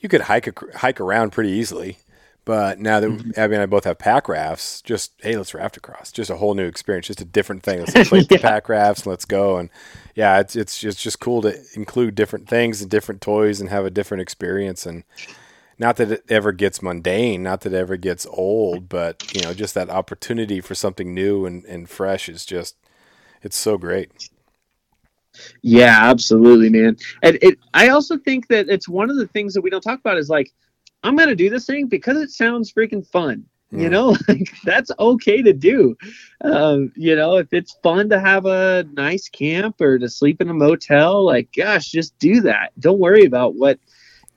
[0.00, 1.98] you could hike hike around pretty easily.
[2.44, 6.10] But now that Abby and I both have pack rafts, just hey, let's raft across.
[6.10, 7.78] Just a whole new experience, just a different thing.
[7.78, 9.58] Let's play the pack rafts and let's go.
[9.58, 9.70] And
[10.16, 13.86] yeah, it's it's just, just cool to include different things and different toys and have
[13.86, 14.84] a different experience.
[14.84, 15.04] And
[15.78, 19.54] not that it ever gets mundane, not that it ever gets old, but you know,
[19.54, 22.76] just that opportunity for something new and, and fresh is just
[23.42, 24.12] it's so great.
[25.62, 26.96] Yeah, absolutely, man.
[27.22, 30.00] And it, I also think that it's one of the things that we don't talk
[30.00, 30.52] about is like,
[31.02, 33.44] I'm going to do this thing because it sounds freaking fun.
[33.72, 33.90] You Mm.
[33.90, 35.96] know, like that's okay to do.
[36.42, 40.48] Um, you know, if it's fun to have a nice camp or to sleep in
[40.48, 42.72] a motel, like, gosh, just do that.
[42.80, 43.78] Don't worry about what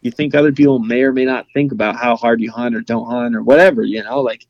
[0.02, 2.82] you think other people may or may not think about how hard you hunt or
[2.82, 3.84] don't hunt or whatever.
[3.84, 4.46] You know, like,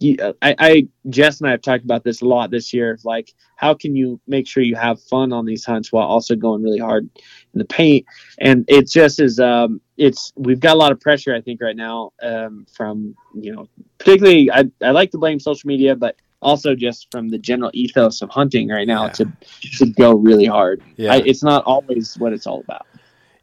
[0.00, 2.98] you, I, I, Jess and I have talked about this a lot this year.
[3.04, 6.62] Like, how can you make sure you have fun on these hunts while also going
[6.62, 7.08] really hard
[7.54, 8.04] in the paint?
[8.40, 11.76] And it just is, um, it's we've got a lot of pressure, I think, right
[11.76, 16.74] now um, from you know, particularly I, I like to blame social media, but also
[16.74, 19.12] just from the general ethos of hunting right now Yeah.
[19.12, 19.32] to
[19.78, 20.82] to go really hard.
[20.96, 21.12] Yeah.
[21.14, 22.86] I, it's not always what it's all about.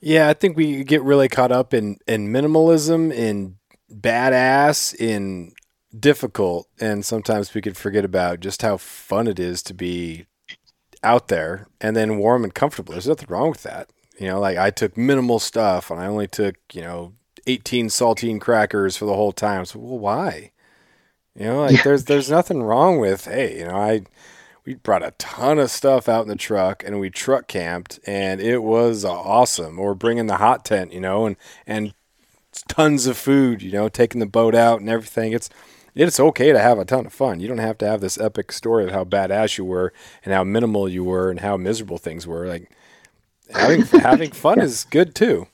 [0.02, 3.58] Yeah, I think we get really caught up in in minimalism, in
[3.94, 5.54] badass, in
[5.98, 10.26] difficult, and sometimes we could forget about just how fun it is to be
[11.04, 12.94] out there and then warm and comfortable.
[12.94, 13.90] There's nothing wrong with that.
[14.20, 17.14] You know, like I took minimal stuff and I only took, you know,
[17.48, 19.66] 18 saltine crackers for the whole time.
[19.66, 20.52] So, well, why?
[21.36, 21.84] You know, like Yeah.
[21.84, 24.04] there's there's nothing wrong with, hey, you know, I
[24.66, 28.42] we brought a ton of stuff out in the truck and we truck camped and
[28.42, 29.80] it was awesome.
[29.80, 31.94] Or bringing the hot tent, you know, and and
[32.68, 35.32] tons of food, you know, taking the boat out and everything.
[35.34, 35.50] It's
[35.96, 37.40] it's okay to have a ton of fun.
[37.40, 39.92] You don't have to have this epic story of how badass you were
[40.24, 42.48] and how minimal you were and how miserable things were.
[42.48, 42.72] Like
[43.52, 45.48] having having fun is good too.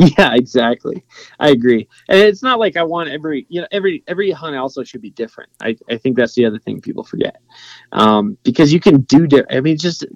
[0.00, 1.04] Yeah, exactly.
[1.38, 1.86] I agree.
[2.08, 5.10] And it's not like I want every you know every every hunt also should be
[5.10, 5.50] different.
[5.60, 7.36] I, I think that's the other thing people forget.
[7.92, 10.06] Um, because you can do di- I mean just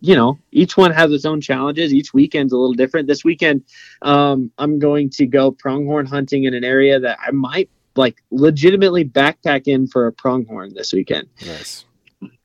[0.00, 1.92] you know each one has its own challenges.
[1.92, 3.06] Each weekend's a little different.
[3.06, 3.64] This weekend
[4.00, 9.04] um, I'm going to go pronghorn hunting in an area that I might like legitimately
[9.04, 11.28] backpack in for a pronghorn this weekend.
[11.44, 11.84] Nice.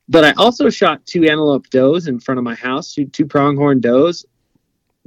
[0.08, 3.80] But I also shot two antelope does in front of my house, two, two pronghorn
[3.80, 4.26] does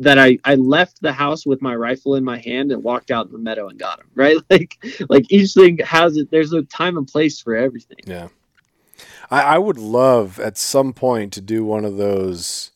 [0.03, 3.25] that I, I left the house with my rifle in my hand and walked out
[3.25, 4.77] in the meadow and got him right like
[5.09, 8.29] like each thing has it there's a time and place for everything Yeah.
[9.29, 12.71] I, I would love at some point to do one of those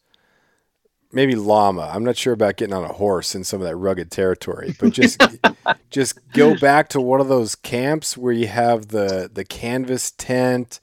[1.12, 1.90] maybe llama.
[1.94, 4.94] I'm not sure about getting on a horse in some of that rugged territory, but
[4.94, 5.22] just
[5.90, 10.80] just go back to one of those camps where you have the the canvas tent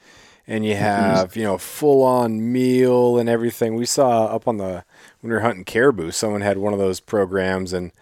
[0.46, 0.82] and you mm-hmm.
[0.82, 3.74] have, you know, full on meal and everything.
[3.74, 4.84] We saw up on the
[5.24, 7.92] when we were hunting caribou, someone had one of those programs and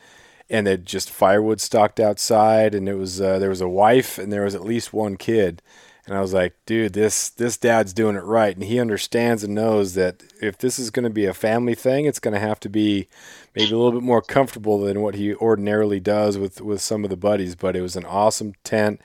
[0.50, 4.32] and they just firewood stocked outside and it was uh, there was a wife and
[4.32, 5.62] there was at least one kid
[6.04, 9.54] and I was like, dude, this this dad's doing it right, and he understands and
[9.54, 12.58] knows that if this is going to be a family thing, it's going to have
[12.60, 13.06] to be
[13.54, 17.10] maybe a little bit more comfortable than what he ordinarily does with with some of
[17.10, 17.54] the buddies.
[17.54, 19.00] But it was an awesome tent.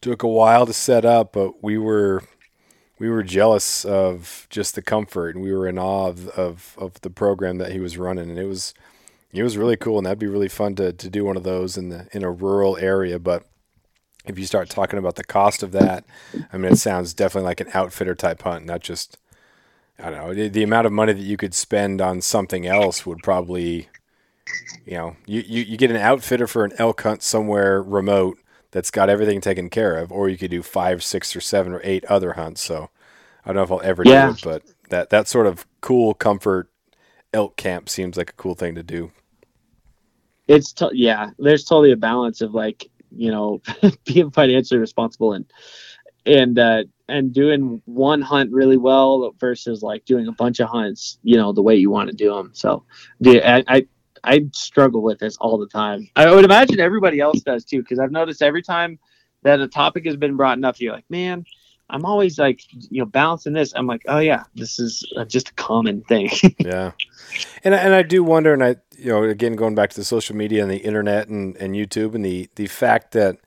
[0.00, 2.22] Took a while to set up, but we were
[2.98, 7.00] we were jealous of just the comfort, and we were in awe of of, of
[7.00, 8.74] the program that he was running, and it was
[9.32, 11.76] it was really cool, and that'd be really fun to to do one of those
[11.76, 13.44] in the in a rural area, but
[14.28, 16.04] if you start talking about the cost of that,
[16.52, 19.16] I mean, it sounds definitely like an outfitter type hunt, not just,
[19.98, 23.18] I don't know, the, amount of money that you could spend on something else would
[23.22, 23.88] probably,
[24.84, 28.38] you know, you, you, you get an outfitter for an elk hunt somewhere remote
[28.70, 31.80] that's got everything taken care of, or you could do five, six, or seven, or
[31.84, 32.62] eight other hunts.
[32.62, 32.90] So
[33.44, 34.06] I don't know if I'll ever Yeah.
[34.06, 36.70] do it, but that, that sort of cool comfort
[37.34, 39.12] elk camp seems like a cool thing to do.
[40.46, 43.60] it's to- yeah there's totally a balance of like you know
[44.04, 45.44] being financially responsible and
[46.26, 51.18] and uh and doing one hunt really well versus like doing a bunch of hunts
[51.22, 52.84] you know the way you want to do them so
[53.22, 53.86] dude, I, I
[54.24, 56.08] i struggle with this all the time.
[56.16, 58.98] I would imagine everybody else does too because i've noticed every time
[59.42, 61.44] that a topic has been brought up you're like man
[61.90, 63.72] i'm always like you know balancing this.
[63.74, 66.30] I'm like oh yeah this is uh, just a common thing.
[66.58, 66.92] Yeah.
[67.62, 70.36] And and I do wonder and I you know again going back to the social
[70.36, 73.38] media and the internet and, and YouTube and the the fact that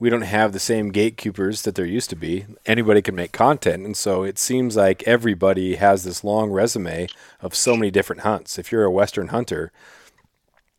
[0.00, 3.84] we don't have the same gatekeepers that there used to be anybody can make content.
[3.84, 7.06] And so it seems like everybody has this long resume
[7.42, 8.58] of so many different hunts.
[8.58, 9.70] If you're a western hunter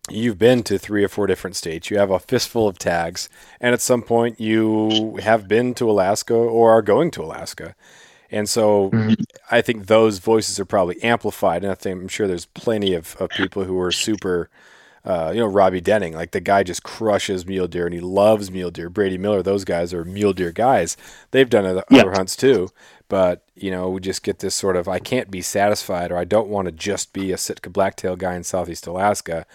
[0.10, 3.74] you've been to three or four different states you have a fistful of tags and
[3.74, 7.76] at some point you have been to Alaska or are going to Alaska
[8.32, 8.90] and so
[9.52, 13.16] I think those voices are probably amplified, and I think I'm sure there's plenty of,
[13.18, 14.50] of people who are super,
[15.04, 18.50] uh, you know, Robby Denning, like the guy just crushes mule deer and he loves
[18.50, 18.90] mule deer.
[18.90, 20.96] Brady Miller, those guys are mule deer guys.
[21.32, 22.70] They've done other, other hunts too,
[23.10, 26.24] but you know, we just get this sort of I can't be satisfied, or I
[26.24, 29.46] don't want to just be a Sitka blacktail guy in Southeast Alaska.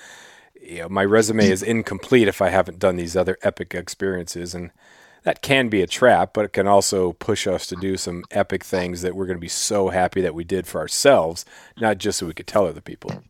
[0.66, 4.72] You know, my resume is incomplete if I haven't done these other epic experiences, and
[5.22, 8.64] that can be a trap, but it can also push us to do some epic
[8.64, 11.44] things that we're going to be so happy that we did for ourselves,
[11.80, 13.22] not just so we could tell other people.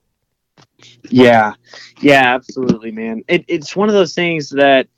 [1.10, 1.54] Yeah,
[2.00, 3.22] yeah, absolutely, man.
[3.28, 4.88] It, it's one of those things that,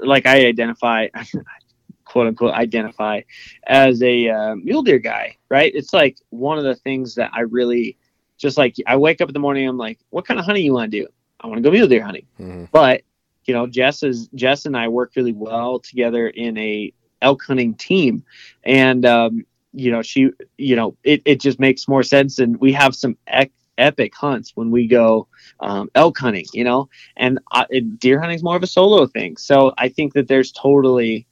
[0.00, 1.08] like, I identify,
[2.04, 3.22] quote unquote, identify
[3.66, 5.72] as a uh, mule deer guy, right?
[5.74, 7.96] It's like one of the things that I really
[8.38, 8.76] just like.
[8.86, 11.00] I wake up in the morning, I'm like, what kind of hunting you want to
[11.00, 11.06] do?
[11.40, 12.68] I want to go mule deer hunting, Mhm.
[12.72, 13.02] but
[13.46, 17.74] you know, Jess is Jess and I work really well together in a elk hunting
[17.74, 18.22] team,
[18.64, 22.72] and um, you know, she, you know, it, it just makes more sense, and we
[22.72, 25.26] have some ec- epic hunts when we go
[25.60, 27.64] um, elk hunting, you know, and uh,
[27.98, 29.36] deer hunting is more of a solo thing.
[29.36, 31.26] So I think that there's totally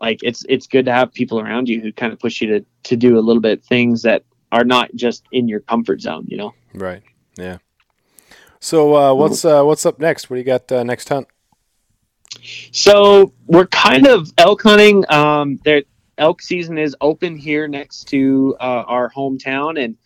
[0.00, 2.64] like it's it's good to have people around you who kind of push you to
[2.84, 6.36] to do a little bit things that are not just in your comfort zone, you
[6.36, 6.54] know.
[6.72, 7.02] Right.
[7.36, 7.58] Yeah.
[8.60, 10.30] So uh, what's uh, what's up next?
[10.30, 11.28] What do you got uh, next hunt?
[12.72, 15.04] So we're kind of elk hunting.
[15.10, 15.82] Um, there
[16.18, 19.96] elk season is open here next to uh, our hometown, and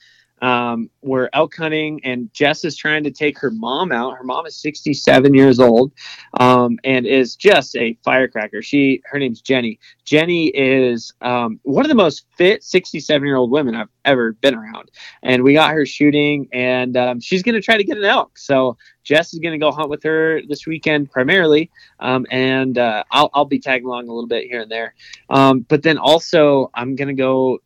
[0.42, 4.16] Um, we're elk hunting, and Jess is trying to take her mom out.
[4.18, 5.92] Her mom is 67 years old,
[6.40, 8.60] um, and is just a firecracker.
[8.60, 9.78] She, her name's Jenny.
[10.04, 14.56] Jenny is um, one of the most fit 67 year old women I've ever been
[14.56, 14.90] around,
[15.22, 18.36] and we got her shooting, and um, she's going to try to get an elk.
[18.36, 23.04] So Jess is going to go hunt with her this weekend primarily, um, and uh,
[23.12, 24.94] I'll, I'll be tagging along a little bit here and there.
[25.30, 27.60] Um, but then also, I'm going to go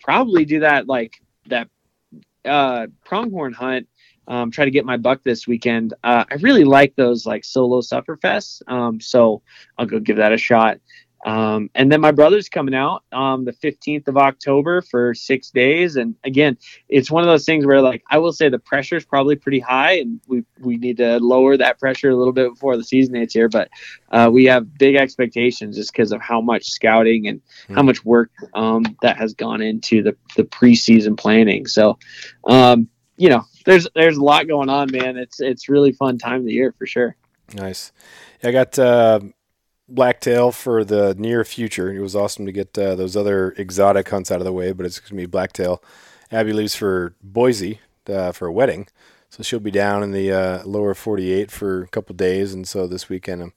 [0.00, 1.68] probably do that like that
[2.44, 3.88] uh, pronghorn hunt.
[4.28, 5.94] Um, try to get my buck this weekend.
[6.04, 9.42] Uh, I really like those like solo sufferfests, um, so
[9.76, 10.78] I'll go give that a shot.
[11.24, 15.96] Um, and then my brother's coming out um, the 15th of October for six days.
[15.96, 16.58] And again,
[16.88, 19.60] it's one of those things where, like, I will say the pressure is probably pretty
[19.60, 23.14] high, and we, we need to lower that pressure a little bit before the season
[23.14, 23.48] hits here.
[23.48, 23.68] But
[24.10, 27.74] uh, we have big expectations just because of how much scouting and mm-hmm.
[27.74, 31.66] how much work um, that has gone into the, the preseason planning.
[31.66, 31.98] So,
[32.48, 35.16] um, you know, there's there's a lot going on, man.
[35.16, 37.16] It's it's really fun time of the year for sure.
[37.54, 37.92] Nice.
[38.42, 38.76] I got.
[38.76, 39.20] Uh
[39.88, 41.92] blacktail for the near future.
[41.92, 44.86] It was awesome to get uh, those other exotic hunts out of the way, but
[44.86, 45.82] it's going to be blacktail.
[46.30, 48.88] Abby leaves for Boise uh, for a wedding,
[49.28, 52.54] so she'll be down in the uh, lower 48 for a couple days.
[52.54, 53.52] And so this weekend I'm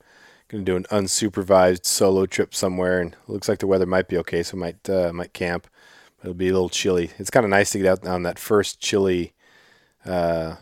[0.50, 4.18] going to do an unsupervised solo trip somewhere, and looks like the weather might be
[4.18, 5.68] okay, so I might uh, might camp.
[6.22, 7.12] It'll be a little chilly.
[7.18, 9.34] It's kind of nice to get out on that first chilly
[10.06, 10.56] uh,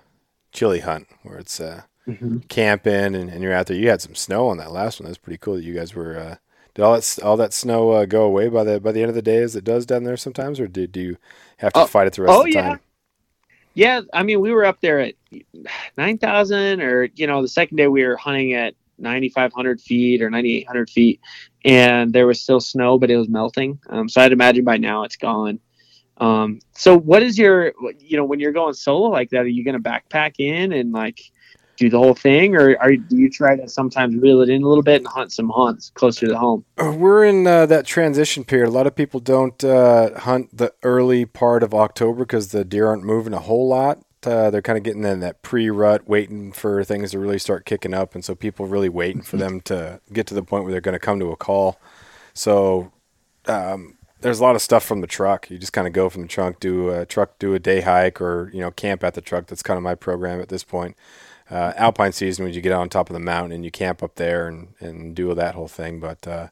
[0.51, 2.39] chilly hunt where it's uh, mm-hmm.
[2.49, 3.77] camping and, and, you're out there.
[3.77, 5.07] You had some snow on that last one.
[5.07, 6.17] That's pretty cool that you guys were.
[6.17, 6.35] Uh,
[6.73, 9.15] did all that all that snow uh, go away by the by the end of
[9.15, 11.17] the day as it does down there sometimes, or did do you
[11.57, 12.79] have to oh, fight it the rest oh, of the time?
[13.75, 13.99] Yeah.
[13.99, 15.13] yeah, I mean we were up there at
[15.97, 19.81] nine thousand, or you know the second day we were hunting at ninety five hundred
[19.81, 21.19] feet or ninety eight hundred feet,
[21.63, 23.79] and there was still snow, but it was melting.
[23.89, 25.59] Um, so I'd imagine by now it's gone.
[26.17, 29.63] Um, so what is your, you know, when you're going solo like that, are you
[29.63, 31.19] going to backpack in and like,
[31.77, 34.67] do the whole thing, or are do you try to sometimes reel it in a
[34.67, 36.63] little bit and hunt some hunts closer to home?
[36.77, 38.67] Uh, we're in uh, that transition period.
[38.67, 42.87] A lot of people don't uh, hunt the early part of October because the deer
[42.87, 44.03] aren't moving a whole lot.
[44.25, 47.93] Uh, they're kind of getting in that pre-rut, waiting for things to really start kicking
[47.93, 50.81] up, and so people really waiting for them to get to the point where they're
[50.81, 51.77] going to come to a call.
[52.33, 52.93] So
[53.47, 55.49] um, there's a lot of stuff from the truck.
[55.49, 58.21] You just kind of go from the trunk, do a truck, do a day hike,
[58.21, 59.47] or you know camp at the truck.
[59.47, 60.95] That's kind of my program at this point
[61.49, 64.15] uh, alpine season when you get on top of the mountain and you camp up
[64.15, 65.99] there and, and do that whole thing.
[65.99, 66.47] But uh,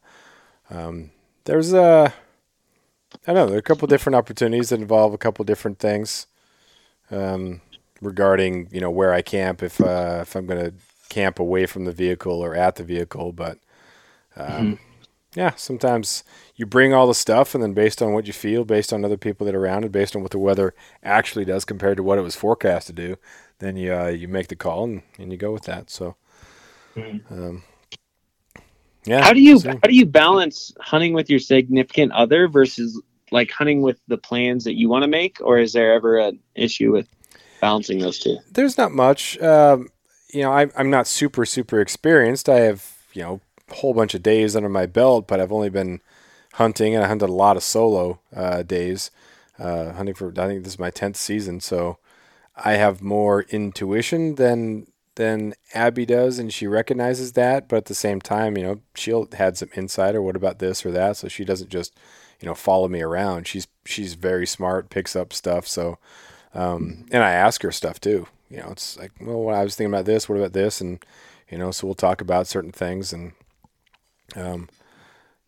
[0.69, 1.11] um,
[1.45, 2.11] there's a, uh,
[3.25, 6.27] don't know, there are a couple different opportunities that involve a couple different things
[7.11, 7.61] um,
[8.01, 10.73] regarding you know where I camp if uh, if I'm going to
[11.09, 13.31] camp away from the vehicle or at the vehicle.
[13.31, 13.59] But
[14.35, 14.90] um, mm-hmm.
[15.35, 16.23] Yeah, sometimes
[16.55, 19.17] you bring all the stuff and then based on what you feel, based on other
[19.17, 22.17] people that are around, and based on what the weather actually does compared to what
[22.17, 23.15] it was forecast to do,
[23.59, 25.89] then you uh, you make the call and, and you go with that.
[25.89, 26.15] So,
[26.95, 27.33] mm-hmm.
[27.33, 27.63] um,
[29.05, 29.23] yeah.
[29.23, 33.81] How do you how do you balance hunting with your significant other versus like hunting
[33.81, 37.07] with the plans that you want to make, or is there ever an issue with
[37.61, 38.37] balancing those two?
[38.51, 39.39] There's not much.
[39.41, 39.87] Um,
[40.33, 42.49] you know, I, I'm not super super experienced.
[42.49, 45.69] I have you know a whole bunch of days under my belt, but I've only
[45.69, 46.01] been
[46.53, 49.11] hunting and I hunted a lot of solo uh, days.
[49.59, 51.99] Uh, hunting for I think this is my tenth season, so
[52.55, 57.67] I have more intuition than than Abby does, and she recognizes that.
[57.67, 60.85] But at the same time, you know, she'll had some insight or what about this
[60.85, 61.97] or that, so she doesn't just
[62.39, 63.47] you know follow me around.
[63.47, 65.67] She's she's very smart, picks up stuff.
[65.67, 65.99] So,
[66.53, 68.27] um, and I ask her stuff too.
[68.49, 70.27] You know, it's like, well, I was thinking about this.
[70.27, 70.81] What about this?
[70.81, 71.03] And
[71.49, 73.13] you know, so we'll talk about certain things.
[73.13, 73.33] And
[74.35, 74.69] um,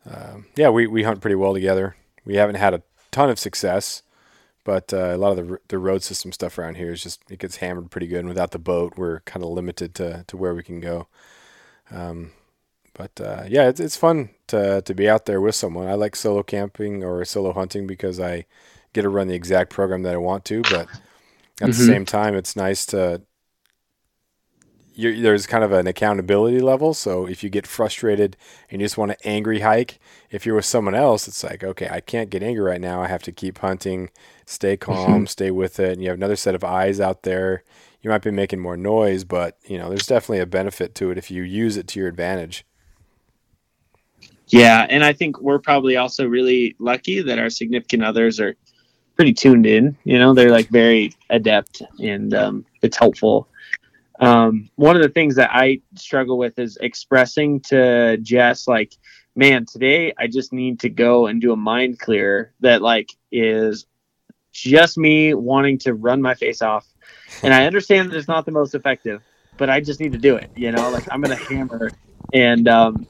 [0.09, 1.95] uh, yeah, we we hunt pretty well together.
[2.25, 4.03] We haven't had a ton of success
[4.63, 7.39] but uh, a lot of the the road system stuff around here is just it
[7.39, 8.19] gets hammered pretty good.
[8.19, 11.07] And without the boat, we're kind of limited to, to where we can go.
[11.91, 12.31] Um,
[12.93, 15.87] but uh, yeah, it's it's fun to to be out there with someone.
[15.87, 18.45] I like solo camping or solo hunting because I
[18.93, 20.61] get to run the exact program that I want to.
[20.61, 21.67] But at mm-hmm.
[21.67, 23.21] the same time, it's nice to
[24.95, 26.93] there's kind of an accountability level.
[26.93, 28.37] So if you get frustrated
[28.69, 31.87] and you just want to angry hike, if you're with someone else, it's like, okay,
[31.89, 33.01] I can't get angry right now.
[33.01, 34.09] I have to keep hunting,
[34.45, 35.93] stay calm, stay with it.
[35.93, 37.63] And you have another set of eyes out there.
[38.01, 41.17] You might be making more noise, but you know, there's definitely a benefit to it
[41.17, 42.65] if you use it to your advantage.
[44.47, 48.55] Yeah, and I think we're probably also really lucky that our significant others are
[49.15, 49.97] pretty tuned in.
[50.03, 53.47] You know, they're like very adept, and um, it's helpful
[54.23, 58.95] um, one of the things that I struggle with is expressing to Jess, like,
[59.35, 63.85] man, today I just need to go and do a mind clear that like is
[64.53, 66.87] just me wanting to run my face off.
[67.41, 69.21] And I understand that it's not the most effective,
[69.57, 70.49] but I just need to do it.
[70.55, 71.91] You know, like I'm gonna hammer,
[72.33, 73.05] and um,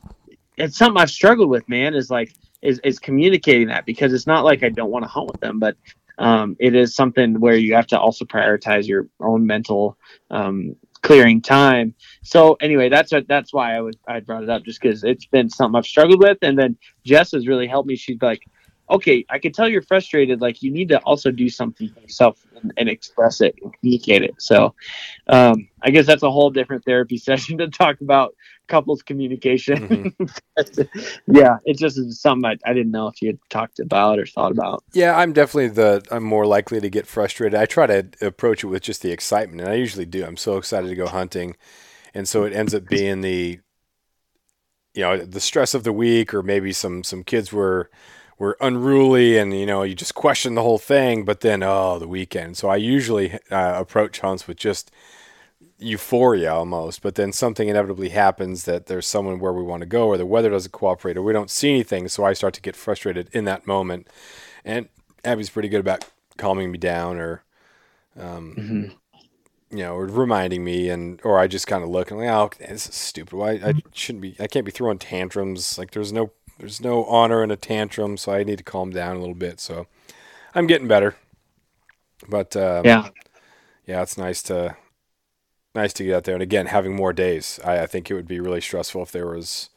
[0.58, 1.94] it's something I've struggled with, man.
[1.94, 2.34] Is like
[2.64, 5.60] is is communicating that because it's not like I don't want to hunt with them,
[5.60, 5.78] but
[6.18, 9.98] um, it is something where you have to also prioritize your own mental
[10.32, 11.94] um, clearing time.
[12.24, 15.26] So anyway, that's a, that's why I was I brought it up just because it's
[15.26, 17.96] been something I've struggled with, and then Jess has really helped me.
[17.96, 18.42] She's like,
[18.90, 20.42] okay, I can tell you're frustrated.
[20.42, 24.36] Like you need to also do something yourself and, and express it and communicate it.
[24.40, 24.74] So
[25.28, 28.36] um, I guess that's a whole different therapy session to talk about
[28.68, 30.14] couples communication.
[30.58, 31.02] Mm-hmm.
[31.28, 34.26] yeah, it just is something I, I, didn't know if you had talked about or
[34.26, 34.84] thought about.
[34.94, 37.60] Yeah, I'm definitely the I'm more likely to get frustrated.
[37.60, 40.26] I try to approach it with just the excitement, and I usually do.
[40.26, 41.56] I'm so excited to go hunting,
[42.14, 43.60] and so it ends up being the
[44.94, 47.90] you know the stress of the week, or maybe some some kids were
[48.40, 52.08] were unruly and you know you just question the whole thing but then oh the
[52.08, 54.92] weekend so i usually uh, approach hunts with just
[55.80, 60.08] euphoria almost but then something inevitably happens that there's someone where we want to go
[60.08, 62.76] or the weather doesn't cooperate or we don't see anything so i start to get
[62.76, 64.08] frustrated in that moment
[64.64, 64.88] and
[65.26, 66.06] abby's pretty good about
[66.38, 67.44] calming me down or
[68.20, 69.76] um, mm-hmm.
[69.76, 72.50] you know or reminding me and or i just kind of look and like oh
[72.60, 76.32] this is stupid why I shouldn't be i can't be throwing tantrums like there's no
[76.60, 79.60] there's no honor in a tantrum, so I need to calm down a little bit.
[79.60, 79.88] So
[80.54, 81.16] I'm getting better.
[82.30, 83.10] But um, yeah,
[83.86, 84.76] yeah, it's nice to
[85.76, 86.36] nice to get out there.
[86.36, 89.28] And again, having more days, I, I think it would be really stressful if there
[89.28, 89.70] was,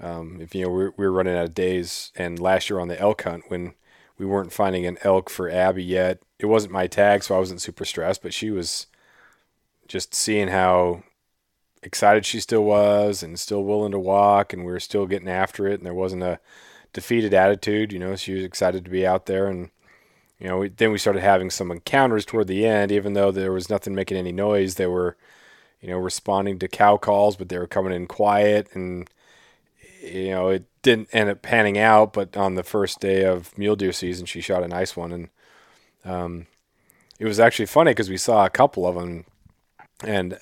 [0.00, 2.12] um, if you know, we, we were running out of days.
[2.16, 3.74] And last year on the elk hunt, when
[4.18, 7.62] we weren't finding an elk for Abby yet, it wasn't my tag, so I wasn't
[7.62, 8.22] super stressed.
[8.22, 8.86] But she was
[9.86, 11.02] just seeing how
[11.82, 15.66] excited she still was and still willing to walk and we were still getting after
[15.66, 16.40] it and there wasn't a
[16.92, 19.70] defeated attitude you know she was excited to be out there and
[20.40, 23.52] you know we, then we started having some encounters toward the end even though there
[23.52, 25.16] was nothing making any noise they were
[25.80, 29.08] you know responding to cow calls but they were coming in quiet and
[30.02, 33.76] you know it didn't end up panning out but on the first day of mule
[33.76, 35.28] deer season she shot a nice one and
[36.04, 36.46] um,
[37.18, 39.24] it was actually funny because we saw a couple of them
[40.04, 40.38] and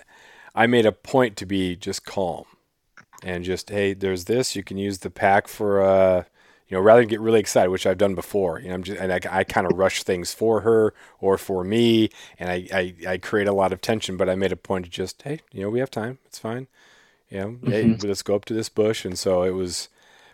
[0.54, 2.44] I made a point to be just calm
[3.22, 4.56] and just hey, there's this.
[4.56, 6.24] You can use the pack for uh,
[6.68, 8.60] you know, rather than get really excited, which I've done before.
[8.60, 11.64] You know, I'm just and I, I kind of rush things for her or for
[11.64, 14.16] me, and I, I I create a lot of tension.
[14.16, 16.18] But I made a point to just hey, you know, we have time.
[16.26, 16.66] It's fine.
[17.30, 17.70] You know, mm-hmm.
[17.70, 19.04] hey, let's go up to this bush.
[19.04, 19.88] And so it was.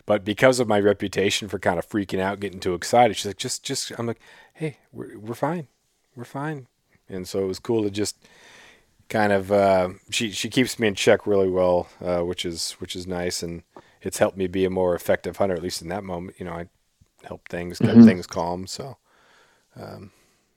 [0.04, 3.36] But because of my reputation for kind of freaking out, getting too excited, she's like,
[3.36, 4.20] just, just, I'm like,
[4.52, 5.68] hey, we're, we're fine.
[6.16, 6.66] We're fine.
[7.08, 8.16] And so it was cool to just
[9.08, 12.96] kind of uh, she she keeps me in check really well, uh, which is which
[12.96, 13.62] is nice, and
[14.02, 15.54] it's helped me be a more effective hunter.
[15.54, 16.68] At least in that moment, you know, I
[17.24, 18.04] help things keep mm-hmm.
[18.04, 18.66] things calm.
[18.66, 18.98] So,
[19.76, 20.10] um,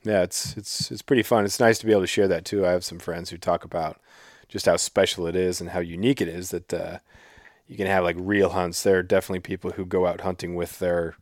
[0.04, 1.44] yeah, it's it's it's pretty fun.
[1.44, 2.66] It's nice to be able to share that too.
[2.66, 4.00] I have some friends who talk about
[4.48, 6.98] just how special it is and how unique it is that uh,
[7.66, 8.82] you can have like real hunts.
[8.82, 11.16] There are definitely people who go out hunting with their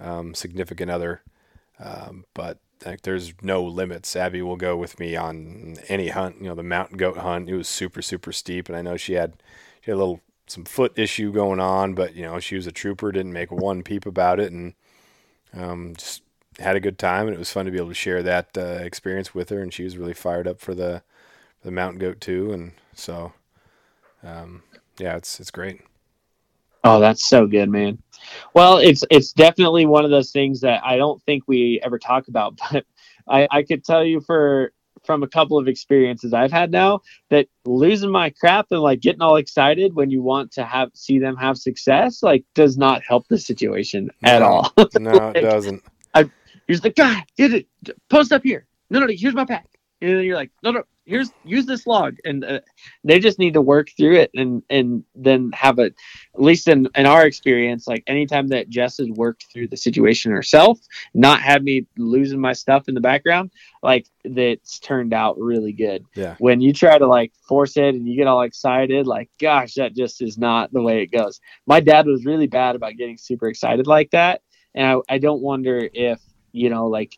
[0.00, 1.22] um, significant other,
[1.78, 4.14] um, but like there's no limits.
[4.16, 6.40] Abby will go with me on any hunt.
[6.40, 7.48] You know, the mountain goat hunt.
[7.48, 9.34] It was super super steep, and I know she had
[9.80, 12.72] she had a little some foot issue going on, but you know she was a
[12.72, 13.12] trooper.
[13.12, 14.74] Didn't make one peep about it, and
[15.54, 16.22] um, just
[16.58, 17.26] had a good time.
[17.26, 19.60] And it was fun to be able to share that uh, experience with her.
[19.60, 21.02] And she was really fired up for the
[21.62, 22.52] the mountain goat too.
[22.52, 23.32] And so,
[24.22, 24.62] um,
[24.98, 25.80] yeah, it's it's great.
[26.84, 27.98] Oh, that's so good, man.
[28.54, 32.28] Well, it's it's definitely one of those things that I don't think we ever talk
[32.28, 32.84] about, but
[33.28, 34.72] I, I could tell you for
[35.06, 37.00] from a couple of experiences I've had now
[37.30, 41.18] that losing my crap and like getting all excited when you want to have see
[41.18, 44.72] them have success like does not help the situation no, at all.
[44.98, 45.82] no, like, it doesn't.
[46.14, 46.30] I,
[46.66, 47.24] here's the guy.
[47.36, 47.66] Get it.
[48.08, 48.66] Post up here.
[48.90, 49.14] No, no, no.
[49.16, 49.66] Here's my pack.
[50.00, 52.60] And then you're like, no, no here's use this log and uh,
[53.04, 55.94] they just need to work through it and and then have a at
[56.36, 60.78] least in in our experience like anytime that jess has worked through the situation herself
[61.14, 63.50] not had me losing my stuff in the background
[63.82, 66.04] like that's turned out really good.
[66.16, 66.34] Yeah.
[66.38, 69.94] When you try to like force it and you get all excited like gosh that
[69.94, 71.40] just is not the way it goes.
[71.66, 74.42] My dad was really bad about getting super excited like that
[74.76, 76.20] and i, I don't wonder if
[76.52, 77.16] you know like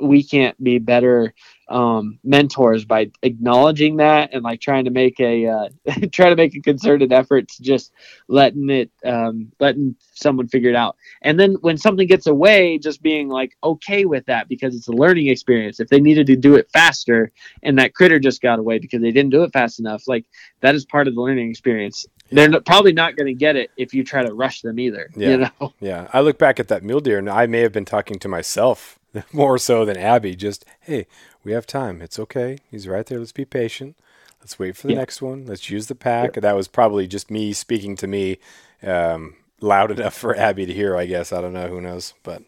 [0.00, 1.34] we can't be better
[1.68, 5.68] um, mentors by acknowledging that and like trying to make a uh,
[6.12, 7.92] try to make a concerted effort to just
[8.26, 10.96] letting it um, letting someone figure it out.
[11.22, 14.92] And then when something gets away just being like okay with that because it's a
[14.92, 15.78] learning experience.
[15.78, 17.32] If they needed to do it faster
[17.62, 20.24] and that critter just got away because they didn't do it fast enough like
[20.60, 22.06] that is part of the learning experience.
[22.30, 25.10] They're not, probably not going to get it if you try to rush them either
[25.16, 25.28] yeah.
[25.28, 25.72] you know?
[25.80, 26.08] yeah.
[26.12, 28.97] I look back at that mule deer and i may have been talking to myself
[29.32, 30.36] more so than Abby.
[30.36, 31.06] Just hey,
[31.44, 32.02] we have time.
[32.02, 32.58] It's okay.
[32.70, 33.18] He's right there.
[33.18, 33.96] Let's be patient.
[34.40, 34.98] Let's wait for the Yeah.
[34.98, 35.46] next one.
[35.46, 36.34] Let's use the pack.
[36.34, 38.38] That was probably just me speaking to me,
[38.82, 40.96] um, loud enough for Abby to hear.
[40.96, 41.68] I guess I don't know.
[41.68, 42.14] Who knows?
[42.22, 42.42] But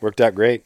[0.00, 0.64] worked out great.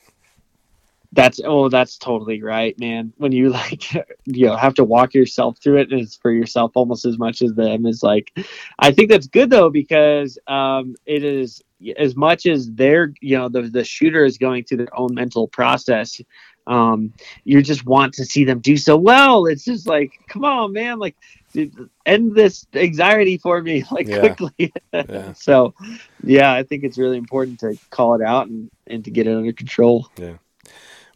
[1.12, 3.12] That's oh, that's totally right, man.
[3.16, 3.92] When you like,
[4.26, 7.42] you know, have to walk yourself through it, and it's for yourself almost as much
[7.42, 7.86] as them.
[7.86, 8.32] Is like,
[8.78, 11.62] I think that's good though because um, it is
[11.96, 15.48] as much as they're, you know, the the shooter is going through their own mental
[15.48, 16.20] process.
[16.66, 17.12] Um,
[17.44, 19.46] you just want to see them do so well.
[19.46, 21.16] It's just like, come on, man, like
[21.52, 24.34] dude, end this anxiety for me, like Yeah.
[24.34, 24.72] quickly.
[24.92, 25.32] Yeah.
[25.32, 25.74] so,
[26.22, 29.36] yeah, I think it's really important to call it out and and to get it
[29.36, 30.08] under control.
[30.16, 30.36] Yeah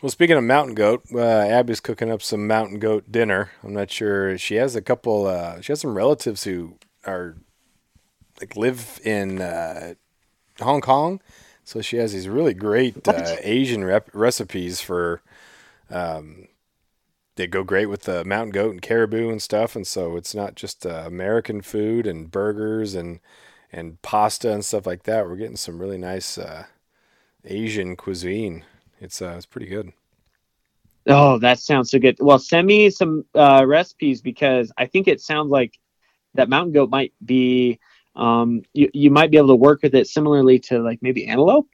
[0.05, 3.53] well, speaking of mountain goat, uh, Abby's cooking up some mountain goat dinner.
[3.63, 4.37] I'm not sure.
[4.37, 5.27] She has a couple.
[5.27, 7.39] Uh, she has some relatives who are
[8.39, 9.95] like live in uh,
[10.61, 11.21] Hong Kong,
[11.65, 15.23] so she has these really great uh, Asian rep- recipes for.
[15.91, 16.49] Um,
[17.37, 20.55] they go great with the mountain goat and caribou and stuff, and so it's not
[20.57, 23.21] just uh, American food and burgers and
[23.73, 25.27] and pasta and stuff like that.
[25.29, 26.67] We're getting some really nice uh,
[27.45, 28.65] Asian cuisine.
[29.01, 29.93] It's uh, it's pretty good.
[31.07, 32.17] Oh, that sounds so good.
[32.19, 35.79] Well, send me some uh, recipes because I think it sounds like
[36.35, 37.79] that mountain goat might be.
[38.17, 41.69] Um, you you might be able to work with it similarly to like maybe antelope.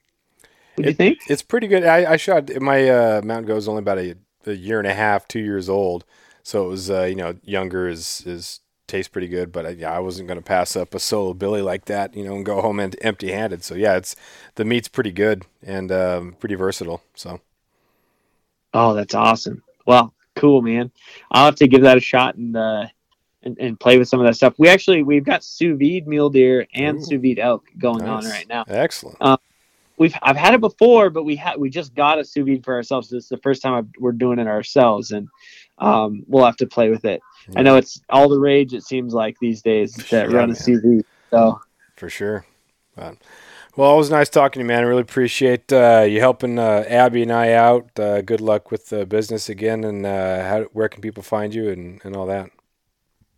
[0.74, 1.18] What do you think?
[1.28, 1.84] It's pretty good.
[1.84, 4.14] I, I shot my uh, mountain goat was only about a,
[4.46, 6.04] a year and a half, two years old,
[6.42, 9.52] so it was uh, you know younger is is tastes pretty good.
[9.52, 12.24] But I, yeah, I wasn't going to pass up a solo billy like that, you
[12.24, 13.62] know, and go home and empty handed.
[13.62, 14.16] So yeah, it's
[14.54, 17.02] the meat's pretty good and um, pretty versatile.
[17.14, 17.40] So
[18.72, 19.62] Oh, that's awesome.
[19.86, 20.90] Well, cool, man.
[21.30, 22.86] I'll have to give that a shot and uh,
[23.42, 24.54] and, and play with some of that stuff.
[24.58, 27.04] We actually we've got sous vide mule deer and Ooh.
[27.04, 28.64] sous vide elk going on right now.
[28.68, 29.16] excellent.
[29.96, 32.74] we've I've had it before, but we had we just got a sous vide for
[32.74, 33.08] ourselves.
[33.08, 35.28] This is the first time I've, we're doing it ourselves, and
[35.78, 37.20] um, we'll have to play with it.
[37.56, 38.74] I know it's all the rage.
[38.74, 41.04] It seems like these days that Yeah, run a sous vide.
[41.30, 41.60] So
[41.96, 42.44] for sure.
[42.96, 43.16] But,
[43.76, 44.80] well, it was nice talking to you, man.
[44.80, 47.98] I really appreciate uh, you helping uh, Abby and I out.
[47.98, 51.70] Uh, good luck with the business again, and uh, how, where can people find you
[51.70, 52.50] and, and all that.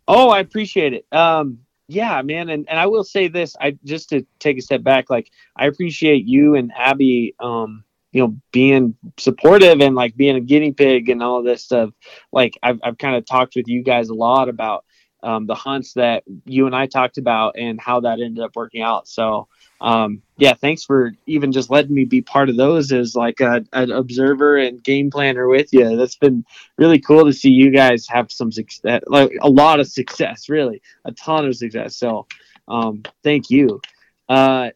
[0.07, 1.05] Oh, I appreciate it.
[1.11, 3.55] Um, yeah, man, and, and I will say this.
[3.59, 7.35] I just to take a step back, like I appreciate you and Abby.
[7.39, 7.83] Um,
[8.13, 11.89] you know, being supportive and like being a guinea pig and all this stuff.
[12.31, 14.85] Like I've I've kind of talked with you guys a lot about
[15.23, 18.83] um, the hunts that you and I talked about and how that ended up working
[18.83, 19.07] out.
[19.07, 19.47] So
[19.81, 23.65] um, yeah, thanks for even just letting me be part of those as like a,
[23.73, 25.97] an observer and game planner with you.
[25.97, 26.45] That's been
[26.77, 30.81] really cool to see you guys have some success, like a lot of success, really
[31.05, 31.97] a ton of success.
[31.97, 32.27] So
[32.67, 33.81] um, thank you.
[34.29, 34.69] Uh,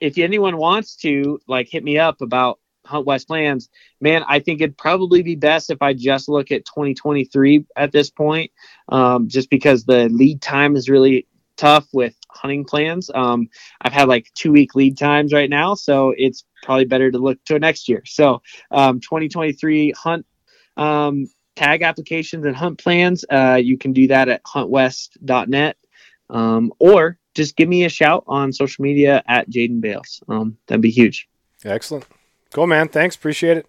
[0.00, 3.68] if anyone wants to like hit me up about Hunt West plans,
[4.00, 8.10] man, I think it'd probably be best if I just look at 2023 at this
[8.10, 8.52] point,
[8.88, 13.10] um, just because the lead time is really tough with hunting plans.
[13.14, 13.48] Um,
[13.80, 17.42] I've had like two week lead times right now, so it's probably better to look
[17.46, 18.02] to next year.
[18.06, 20.26] So um, 2023 hunt
[20.76, 21.26] um,
[21.56, 25.76] tag applications and hunt plans, uh, you can do that at huntwest.net
[26.30, 30.22] um, or just give me a shout on social media at Jaden Bales.
[30.28, 31.28] Um, that'd be huge.
[31.64, 32.06] Excellent.
[32.52, 32.88] Cool, man.
[32.88, 33.16] Thanks.
[33.16, 33.66] Appreciate it.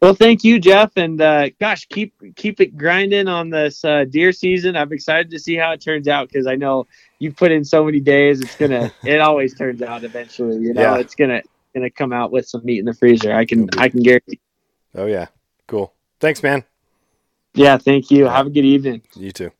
[0.00, 4.32] Well, thank you, Jeff, and uh, gosh, keep keep it grinding on this uh, deer
[4.32, 4.74] season.
[4.74, 6.86] I'm excited to see how it turns out because I know
[7.18, 8.40] you've put in so many days.
[8.40, 10.56] It's gonna, it always turns out eventually.
[10.56, 11.00] You know, Yeah.
[11.00, 11.42] it's gonna
[11.74, 13.32] gonna come out with some meat in the freezer.
[13.34, 14.40] I can I can guarantee.
[14.94, 15.26] Oh, yeah.
[15.68, 15.92] Cool.
[16.18, 16.64] Thanks, man.
[17.54, 18.26] Yeah, thank you.
[18.26, 19.02] Have a good evening.
[19.14, 19.52] You too.